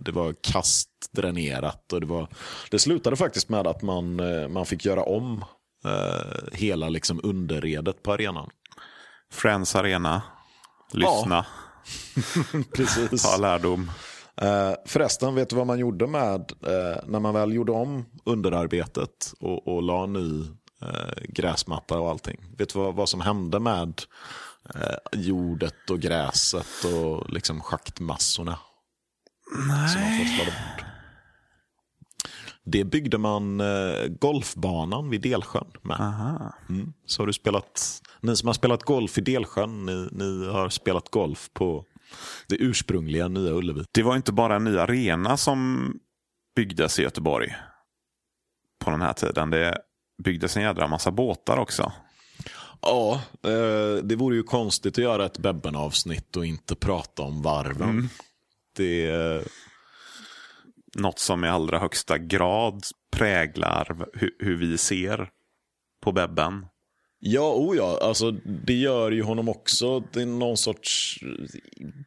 [0.00, 2.28] Det var kastdränerat och det, var,
[2.70, 4.20] det slutade faktiskt med att man,
[4.52, 5.44] man fick göra om
[6.52, 8.50] hela liksom underredet på arenan.
[9.32, 10.22] Friends Arena,
[10.92, 11.46] lyssna,
[12.14, 12.62] ja.
[12.76, 13.22] Precis.
[13.22, 13.90] ta lärdom.
[14.86, 16.52] Förresten, vet du vad man gjorde med
[17.06, 20.44] när man väl gjorde om underarbetet och, och la ny
[20.82, 22.40] eh, gräsmatta och allting.
[22.58, 24.02] Vet du vad, vad som hände med
[24.74, 28.58] eh, jordet och gräset och liksom schaktmassorna?
[29.68, 30.52] Nej.
[32.64, 36.00] Det byggde man eh, golfbanan vid Delsjön med.
[36.68, 36.92] Mm.
[37.06, 41.10] Så har du spelat, ni som har spelat golf i Delsjön, ni, ni har spelat
[41.10, 41.84] golf på
[42.48, 43.84] Det ursprungliga Nya Ullevi.
[43.92, 45.92] Det var inte bara en ny arena som
[46.56, 47.56] byggdes i Göteborg
[48.84, 49.50] på den här tiden.
[49.50, 49.78] Det
[50.22, 51.92] byggdes en jädra massa båtar också.
[52.82, 57.90] Ja, eh, det vore ju konstigt att göra ett Bebben-avsnitt och inte prata om varven.
[57.90, 58.08] Mm.
[58.76, 59.42] Det är...
[60.94, 65.30] Något som i allra högsta grad präglar hur, hur vi ser
[66.00, 66.66] på Bebben.
[67.22, 68.30] Ja, oh ja, alltså
[68.66, 71.20] det gör ju honom också till någon sorts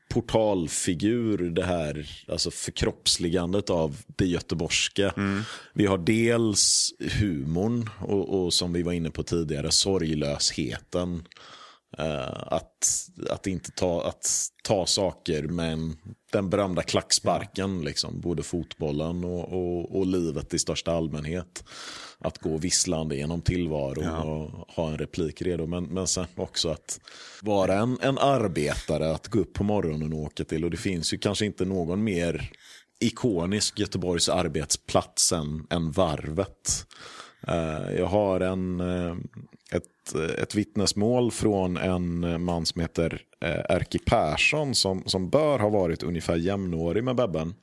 [0.10, 5.10] portalfigur det här, alltså förkroppsligandet av det göteborgska.
[5.10, 5.42] Mm.
[5.74, 11.28] Vi har dels humorn och, och, som vi var inne på tidigare, sorglösheten.
[12.00, 15.78] Uh, att, att inte ta, att ta saker med
[16.32, 21.64] den berömda klacksparken, liksom, både fotbollen och, och, och livet i största allmänhet
[22.20, 24.24] att gå visslande genom tillvaron ja.
[24.24, 25.66] och ha en replik redo.
[25.68, 27.00] Men, men sen också att
[27.42, 30.66] vara en, en arbetare, att gå upp på morgonen och åka till.
[30.66, 32.52] Och det finns ju kanske inte någon mer
[33.00, 36.86] ikonisk Göteborgs arbetsplats än, än Varvet.
[37.48, 39.16] Uh, jag har en, uh,
[39.76, 45.70] ett, ett vittnesmål från en man som heter uh, Erki Persson som, som bör ha
[45.70, 47.56] varit ungefär jämnårig med Bebben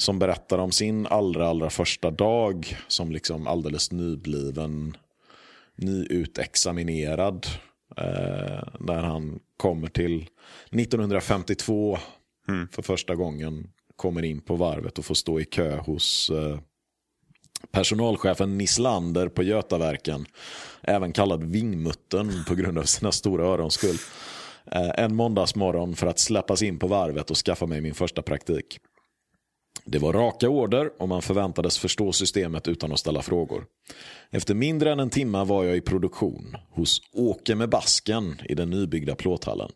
[0.00, 4.96] som berättar om sin allra, allra första dag som liksom alldeles nybliven,
[5.76, 7.46] nyutexaminerad.
[7.96, 10.26] Eh, där han kommer till
[10.70, 11.98] 1952
[12.48, 12.68] mm.
[12.68, 13.70] för första gången.
[13.96, 16.58] Kommer in på varvet och får stå i kö hos eh,
[17.70, 20.26] personalchefen Nislander på Götaverken.
[20.82, 23.96] Även kallad Vingmuttern på grund av sina stora örons skull.
[24.72, 28.78] Eh, en måndagsmorgon för att släppas in på varvet och skaffa mig min första praktik.
[29.84, 33.64] Det var raka order och man förväntades förstå systemet utan att ställa frågor.
[34.30, 38.70] Efter mindre än en timme var jag i produktion hos Åke med basken i den
[38.70, 39.70] nybyggda plåthallen.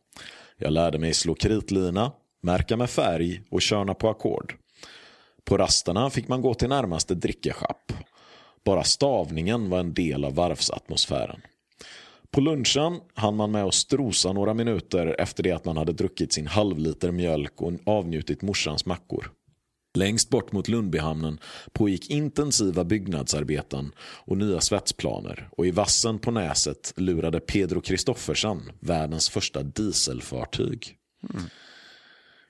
[0.58, 4.54] Jag lärde mig slå kritlina, märka med färg och körna på ackord.
[5.44, 7.92] På rasterna fick man gå till närmaste drickeschapp.
[8.64, 11.40] Bara stavningen var en del av varvsatmosfären.
[12.30, 16.32] På lunchen hann man med att strosa några minuter efter det att man hade druckit
[16.32, 19.30] sin halvliter mjölk och avnjutit morsans mackor.
[19.98, 21.38] Längst bort mot Lundbyhamnen
[21.72, 29.28] pågick intensiva byggnadsarbeten och nya svetsplaner och i vassen på näset lurade Pedro Kristoffersen världens
[29.28, 30.96] första dieselfartyg.
[31.34, 31.44] Mm.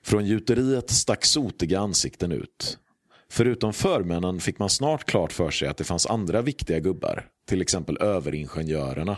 [0.03, 2.77] Från gjuteriet stack sotiga ansikten ut.
[3.29, 7.61] Förutom förmännen fick man snart klart för sig att det fanns andra viktiga gubbar, till
[7.61, 9.17] exempel överingenjörerna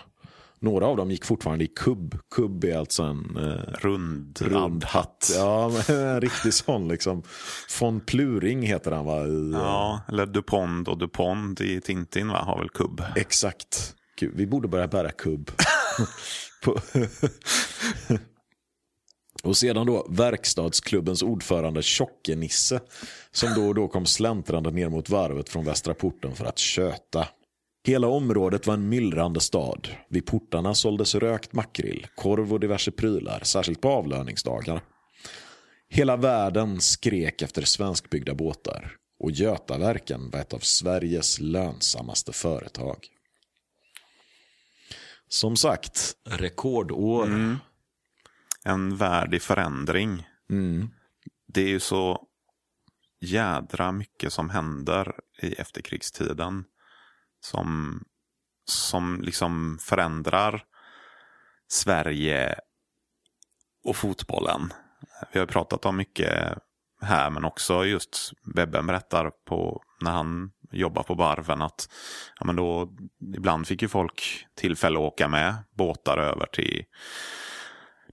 [0.59, 2.17] några av dem gick fortfarande i kubb.
[2.35, 5.31] Kubb är alltså en eh, rund, rund hatt.
[5.35, 7.23] Ja, en riktig sån liksom.
[7.79, 9.25] Von Pluring heter han va?
[9.25, 12.43] I, ja, eller Dupont och Dupont i Tintin va?
[12.43, 13.03] har väl kubb.
[13.15, 13.95] Exakt.
[14.19, 15.51] Gud, vi borde börja bära kubb.
[19.43, 22.79] Och sedan då verkstadsklubbens ordförande Tjocke-Nisse
[23.31, 27.27] som då och då kom släntrande ner mot varvet från Västra porten för att köta.
[27.83, 29.87] Hela området var en myllrande stad.
[30.09, 34.81] Vid portarna såldes rökt makrill, korv och diverse prylar, särskilt på avlöningsdagar.
[35.89, 42.97] Hela världen skrek efter svenskbyggda båtar och Götaverken var ett av Sveriges lönsammaste företag.
[45.29, 47.23] Som sagt, rekordår.
[47.23, 47.57] Mm.
[48.67, 50.27] En värld i förändring.
[50.49, 50.89] Mm.
[51.47, 52.27] Det är ju så
[53.21, 56.65] jädra mycket som händer i efterkrigstiden
[57.39, 57.99] som,
[58.65, 60.63] som liksom förändrar
[61.67, 62.55] Sverige
[63.83, 64.73] och fotbollen.
[65.33, 66.57] Vi har pratat om mycket
[67.01, 71.89] här men också just Bebben berättar på när han jobbar på varven att
[72.39, 72.95] ja, men då,
[73.35, 76.85] ibland fick ju folk tillfälle att åka med båtar över till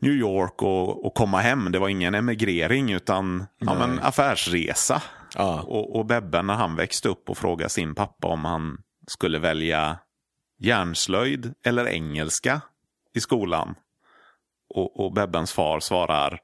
[0.00, 1.72] New York och, och komma hem.
[1.72, 5.02] Det var ingen emigrering utan ja, men affärsresa.
[5.34, 5.62] Ja.
[5.62, 9.98] Och, och Bebben när han växte upp och frågade sin pappa om han skulle välja
[10.58, 12.60] järnslöjd eller engelska
[13.14, 13.74] i skolan.
[14.68, 16.40] Och, och Bebbens far svarar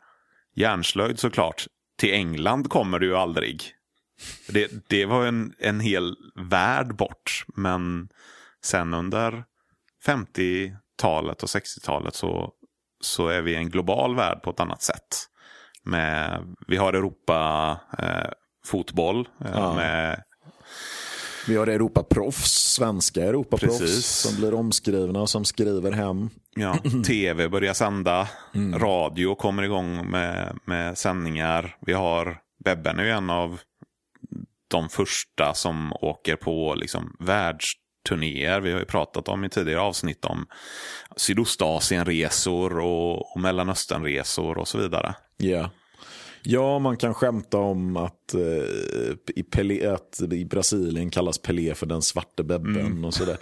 [0.55, 1.67] järnslöjd såklart.
[1.99, 3.63] Till England kommer du ju aldrig.
[4.49, 7.45] Det, det var en, en hel värld bort.
[7.55, 8.09] Men
[8.65, 9.45] sen under
[10.07, 12.53] 50-talet och 60-talet så,
[13.01, 15.27] så är vi en global värld på ett annat sätt.
[15.85, 18.31] Med, vi har Europa eh,
[18.67, 19.75] fotboll eh, ja.
[19.75, 20.23] med
[21.47, 26.31] vi har Europaproffs, svenska Europaproffs som blir omskrivna och som skriver hem.
[26.57, 28.79] Ja, tv börjar sända, mm.
[28.79, 31.77] radio kommer igång med, med sändningar.
[31.87, 33.61] Vi har, Bebben är ju en av
[34.71, 37.73] de första som åker på liksom världs,
[38.09, 38.61] turnéer.
[38.61, 40.47] Vi har ju pratat om i tidigare avsnitt om
[41.17, 45.15] Sydostasienresor och, och Mellanösternresor och så vidare.
[45.37, 45.71] Ja.
[46.43, 51.87] Ja, man kan skämta om att, eh, i, Pelé, att i Brasilien kallas Pelé för
[51.87, 53.05] den svarte bebben mm.
[53.05, 53.37] och sådär.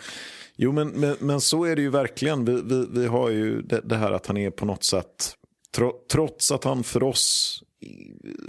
[0.56, 2.44] Jo, men, men, men, så är det ju verkligen.
[2.44, 5.34] Vi, vi, vi har ju det, det, här att han är på något sätt,
[5.76, 7.62] tro, trots att han för oss,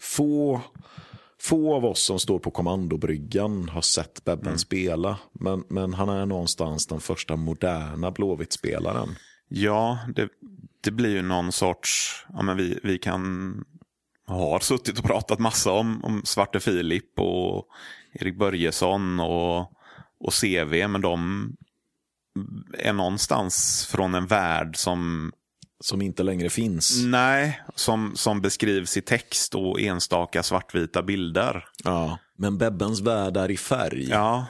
[0.01, 0.61] få,
[1.41, 4.57] få av oss som står på kommandobryggan har sett Bebben mm.
[4.57, 5.19] spela.
[5.33, 9.09] Men, men han är någonstans den första moderna Blåvitt-spelaren.
[9.47, 10.29] Ja, det,
[10.81, 13.53] det blir ju någon sorts, ja men vi, vi kan
[14.27, 17.67] har suttit och pratat massa om, om Svarte Filip och
[18.13, 19.59] Erik Börjesson och,
[20.19, 21.51] och CV, men de
[22.77, 25.31] är någonstans från en värld som
[25.79, 27.03] som inte längre finns.
[27.05, 31.65] Nej, som, som beskrivs i text och enstaka svartvita bilder.
[31.83, 34.09] Ja, men Bebbens värld är i färg.
[34.09, 34.45] Ja.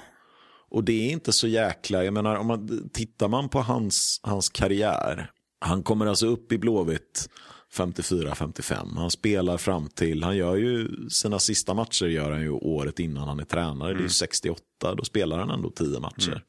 [0.72, 4.50] Och det är inte så jäkla, jag menar om man tittar man på hans, hans
[4.50, 5.32] karriär.
[5.62, 7.30] Han kommer alltså upp i Blåvitt
[7.74, 8.98] 54-55.
[8.98, 13.28] Han spelar fram till, han gör ju sina sista matcher gör han ju året innan
[13.28, 13.92] han är tränare.
[13.92, 14.02] Mm.
[14.02, 14.62] Det är 68,
[14.98, 16.30] då spelar han ändå 10 matcher.
[16.30, 16.42] Mm.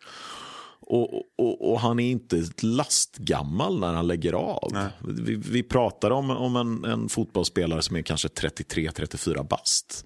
[0.93, 4.89] Och, och, och, han är inte lastgammal när han lägger av.
[5.01, 10.05] Vi, vi, pratar om, om en, en fotbollsspelare som är kanske 33-34 bast.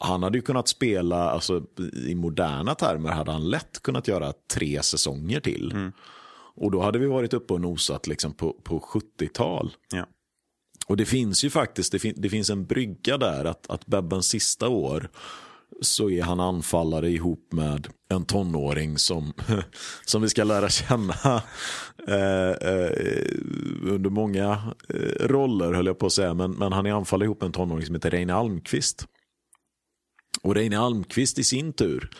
[0.00, 1.62] Han hade ju kunnat spela, alltså,
[2.06, 5.72] i moderna termer hade han lätt kunnat göra tre säsonger till.
[5.72, 5.92] Mm.
[6.54, 9.72] Och då hade vi varit uppe och nosat liksom på, på 70-tal.
[9.94, 10.06] Ja.
[10.86, 14.28] Och det finns ju faktiskt, det, fin det finns en brygga där att, att Bebbens
[14.28, 15.10] sista år
[15.82, 19.32] så är han anfallare ihop med en tonåring som,
[20.06, 21.42] som vi ska lära känna
[22.08, 22.90] eh, eh,
[23.82, 26.34] under många eh, roller höll jag på att säga.
[26.34, 29.06] Men, men han är anfallare ihop med en tonåring som heter Reine Almqvist.
[30.42, 32.10] Och Reine Almqvist i sin tur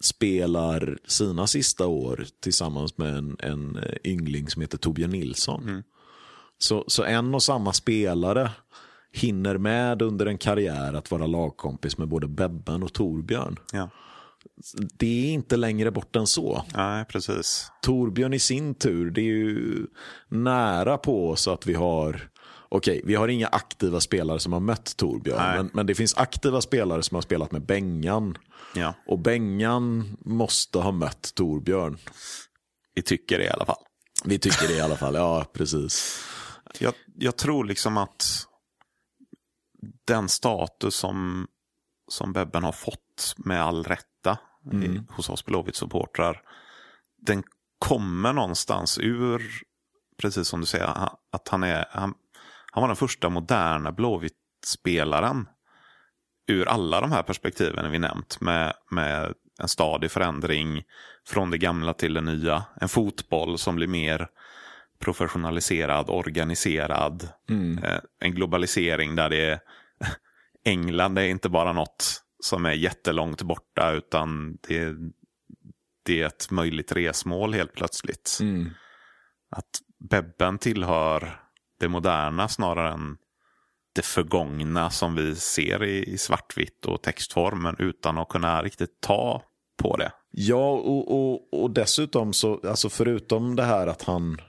[0.00, 5.62] spelar sina sista år tillsammans med en, en yngling som heter Torbjörn Nilsson.
[5.68, 5.82] Mm.
[6.58, 8.50] Så, så en och samma spelare
[9.12, 13.58] hinner med under en karriär att vara lagkompis med både Bebben och Torbjörn.
[13.72, 13.90] Ja.
[14.98, 16.64] Det är inte längre bort än så.
[16.74, 17.70] Nej, precis.
[17.82, 19.86] Torbjörn i sin tur, det är ju
[20.28, 22.28] nära på så att vi har
[22.74, 25.56] Okej, vi har inga aktiva spelare som har mött Torbjörn.
[25.56, 28.38] Men, men, det finns aktiva spelare som har spelat med Bengan.
[28.74, 28.94] Ja.
[29.06, 31.98] Och Bengan måste ha mött Torbjörn.
[32.94, 33.82] Vi tycker det i alla fall.
[34.24, 36.20] Vi tycker det i alla fall, ja precis.
[36.78, 38.46] Jag, jag tror liksom att
[40.04, 41.46] den status som,
[42.08, 44.38] som Bebben har fått med all rätta
[44.72, 44.82] mm.
[44.82, 46.40] i, hos oss Blåvitt-supportrar,
[47.26, 47.42] den
[47.78, 49.42] kommer någonstans ur,
[50.20, 52.14] precis som du säger, att han är, han,
[52.72, 55.48] han var den första moderna Blåvitt-spelaren
[56.46, 60.82] ur alla de här perspektiven vi nämnt med, med en stadig förändring
[61.26, 62.64] från det gamla till det nya.
[62.80, 64.28] En fotboll som blir mer
[64.98, 67.28] professionaliserad, organiserad.
[67.48, 67.84] Mm.
[67.84, 69.60] Eh, en globalisering där det är
[70.64, 74.94] England är inte bara något som är jättelångt borta utan det,
[76.04, 78.38] det är ett möjligt resmål helt plötsligt.
[78.40, 78.70] Mm.
[79.50, 79.80] Att
[80.10, 81.40] Bebben tillhör
[81.80, 83.16] det moderna snarare än
[83.94, 89.42] det förgångna som vi ser i, i svartvitt och textformen utan att kunna riktigt ta
[89.82, 90.12] på det.
[90.30, 94.40] Ja, och, och, och dessutom så, alltså förutom det här att han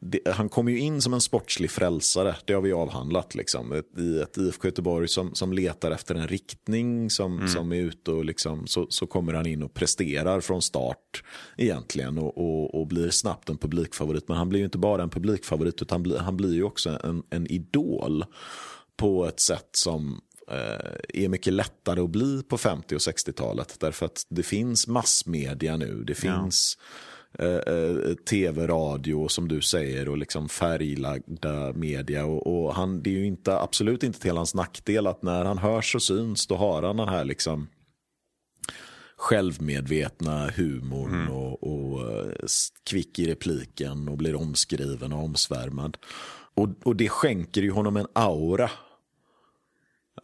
[0.00, 3.34] det, han kommer ju in som en sportslig frälsare, det har vi avhandlat.
[3.34, 3.82] Liksom.
[3.98, 7.48] I ett IFK Göteborg som, som letar efter en riktning som, mm.
[7.48, 11.22] som är ute och liksom, så, så kommer han in och presterar från start
[11.56, 14.28] egentligen och, och, och, blir snabbt en publikfavorit.
[14.28, 16.98] Men han blir ju inte bara en publikfavorit utan han blir, han blir ju också
[17.04, 18.24] en, en idol
[18.96, 20.20] på ett sätt som
[20.50, 23.76] eh, är mycket lättare att bli på 50 och 60-talet.
[23.80, 26.04] Därför att det finns massmedia nu.
[26.04, 26.84] Det finns ja
[27.34, 32.26] Eh, eh, tv, radio som du säger och liksom färglagda media.
[32.26, 35.58] Och, och, han, det är ju inte, absolut inte till hans nackdel att när han
[35.58, 37.68] hörs och syns då har han den här liksom
[39.16, 41.32] självmedvetna humorn mm.
[41.32, 42.32] och, och uh,
[42.84, 45.96] kvick i repliken och blir omskriven och omsvärmad.
[46.54, 48.70] Och, och det skänker ju honom en aura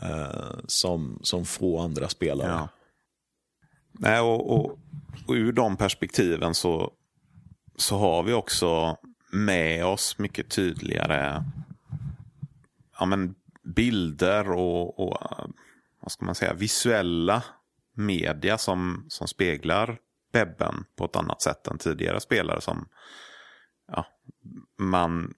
[0.02, 2.48] uh, som, som få andra spelare.
[2.48, 2.68] Ja.
[3.92, 4.78] Nej, och, och,
[5.26, 6.92] och ur de perspektiven så,
[7.76, 8.96] så har vi också
[9.32, 11.44] med oss mycket tydligare
[12.98, 15.18] ja, men bilder och, och
[16.00, 17.42] vad ska man säga, visuella
[17.94, 19.98] media som, som speglar
[20.32, 22.88] Bebben på ett annat sätt än tidigare spelare som
[23.92, 24.06] ja,
[24.78, 25.34] man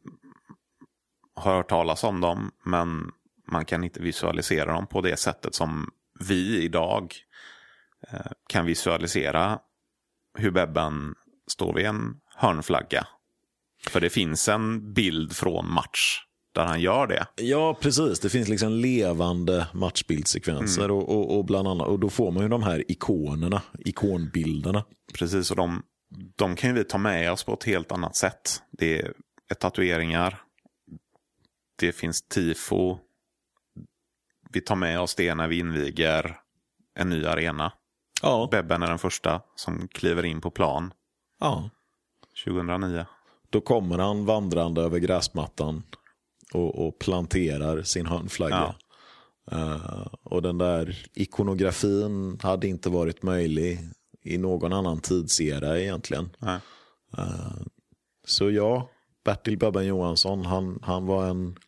[1.35, 3.11] har hört talas om dem men
[3.47, 7.15] man kan inte visualisera dem på det sättet som vi idag
[8.11, 9.59] eh, kan visualisera
[10.37, 11.15] hur Bebben
[11.51, 13.07] står vid en hörnflagga.
[13.89, 16.23] För det finns en bild från match
[16.55, 17.27] där han gör det.
[17.37, 18.21] Ja, precis.
[18.21, 20.97] Det finns liksom levande matchbildsekvenser mm.
[20.97, 24.85] och, och, och, bland annat, och då får man ju de här ikonerna, ikonbilderna.
[25.15, 25.83] Precis, och de,
[26.37, 28.63] de kan vi ta med oss på ett helt annat sätt.
[28.71, 29.01] Det
[29.49, 30.43] är tatueringar,
[31.79, 32.99] det finns tifo,
[34.51, 36.37] vi tar med oss det när vi inviger
[36.95, 37.73] en ny arena.
[38.23, 38.49] Ja.
[38.51, 40.93] Bebben är den första som kliver in på plan.
[41.41, 41.71] Ja.
[42.45, 43.07] 2009.
[43.51, 45.83] Då kommer han vandrande över gräsmattan
[46.53, 48.57] och, och planterar sin hörnflagga.
[48.57, 48.75] Ja.
[49.53, 53.79] Uh, och den där ikonografin hade inte varit möjlig
[54.23, 56.31] i någon annan tidsera egentligen.
[57.19, 57.63] Uh,
[58.25, 58.91] så ja,
[59.25, 61.59] Bertil Bebben Johansson, han, han var en,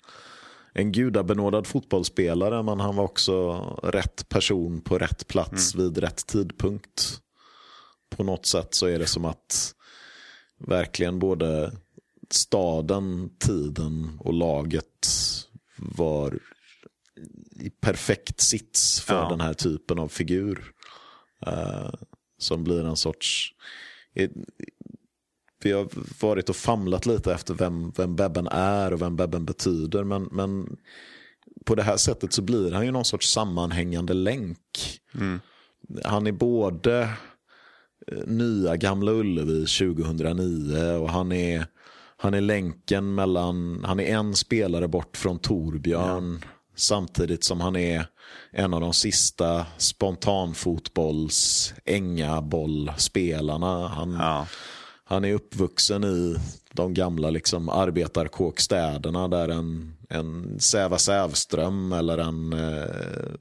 [0.72, 3.52] en gudabenådad fotbollsspelare men han var också
[3.82, 5.86] rätt person på rätt plats mm.
[5.86, 7.20] vid rätt tidpunkt.
[8.16, 9.74] På något sätt så är det som att
[10.58, 11.72] verkligen både
[12.30, 15.08] staden, tiden och laget
[15.76, 16.38] var
[17.60, 19.28] i perfekt sits för ja.
[19.28, 20.72] den här typen av figur.
[21.46, 21.90] Uh,
[22.38, 23.54] som blir en sorts...
[25.62, 25.88] Vi har
[26.20, 30.04] varit och famlat lite efter vem, vem Bebben är och vem Bebben betyder.
[30.04, 30.76] Men, men
[31.64, 34.59] på det här sättet så blir han ju någon sorts sammanhängande länk.
[35.14, 35.40] Mm.
[36.04, 37.00] Han är både
[38.06, 41.66] eh, nya Gamla Ullevi 2009 och han är
[42.20, 46.38] han är länken mellan, han är en spelare bort från Torbjörn.
[46.42, 46.48] Ja.
[46.76, 48.06] Samtidigt som han är
[48.50, 53.88] en av de sista spontanfotbolls ängabollspelarna.
[53.88, 54.46] Han, ja.
[55.09, 56.36] Han är uppvuxen i
[56.72, 63.34] de gamla liksom, arbetarkåkstäderna där en, en Säva Sävström eller en, eh,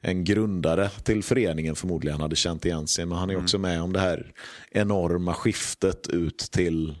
[0.00, 3.06] en grundare till föreningen förmodligen hade känt igen sig.
[3.06, 3.44] Men han är mm.
[3.44, 4.32] också med om det här
[4.70, 6.94] enorma skiftet ut till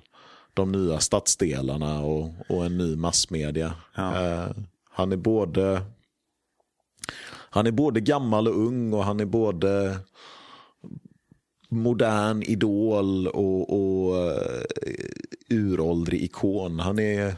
[0.54, 3.74] de nya stadsdelarna och, och en ny massmedia.
[3.94, 4.24] Ja.
[4.24, 4.50] Eh,
[4.90, 5.82] han är både
[7.30, 9.98] han är både gammal och ung och han är både
[11.74, 14.62] modern idol och, och uh,
[15.50, 16.80] uråldrig ikon.
[16.80, 17.36] Han är,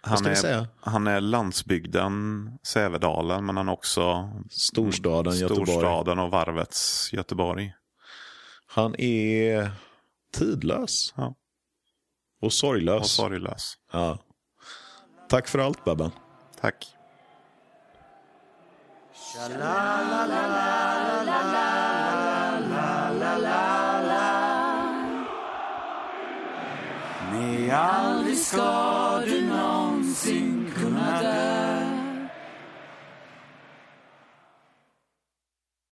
[0.00, 7.74] han är, han är landsbygden, Sävedalen, men han är också storstaden, storstaden och varvets Göteborg.
[8.66, 9.70] Han är
[10.32, 11.14] tidlös.
[11.16, 11.34] Ja.
[12.40, 13.00] Och sorglös.
[13.00, 13.74] Och sorglös.
[13.92, 14.18] Ja.
[15.28, 16.10] Tack för allt Babben.
[16.60, 16.86] Tack.
[27.32, 31.65] Nej, aldrig ska du någonsin kunna dö.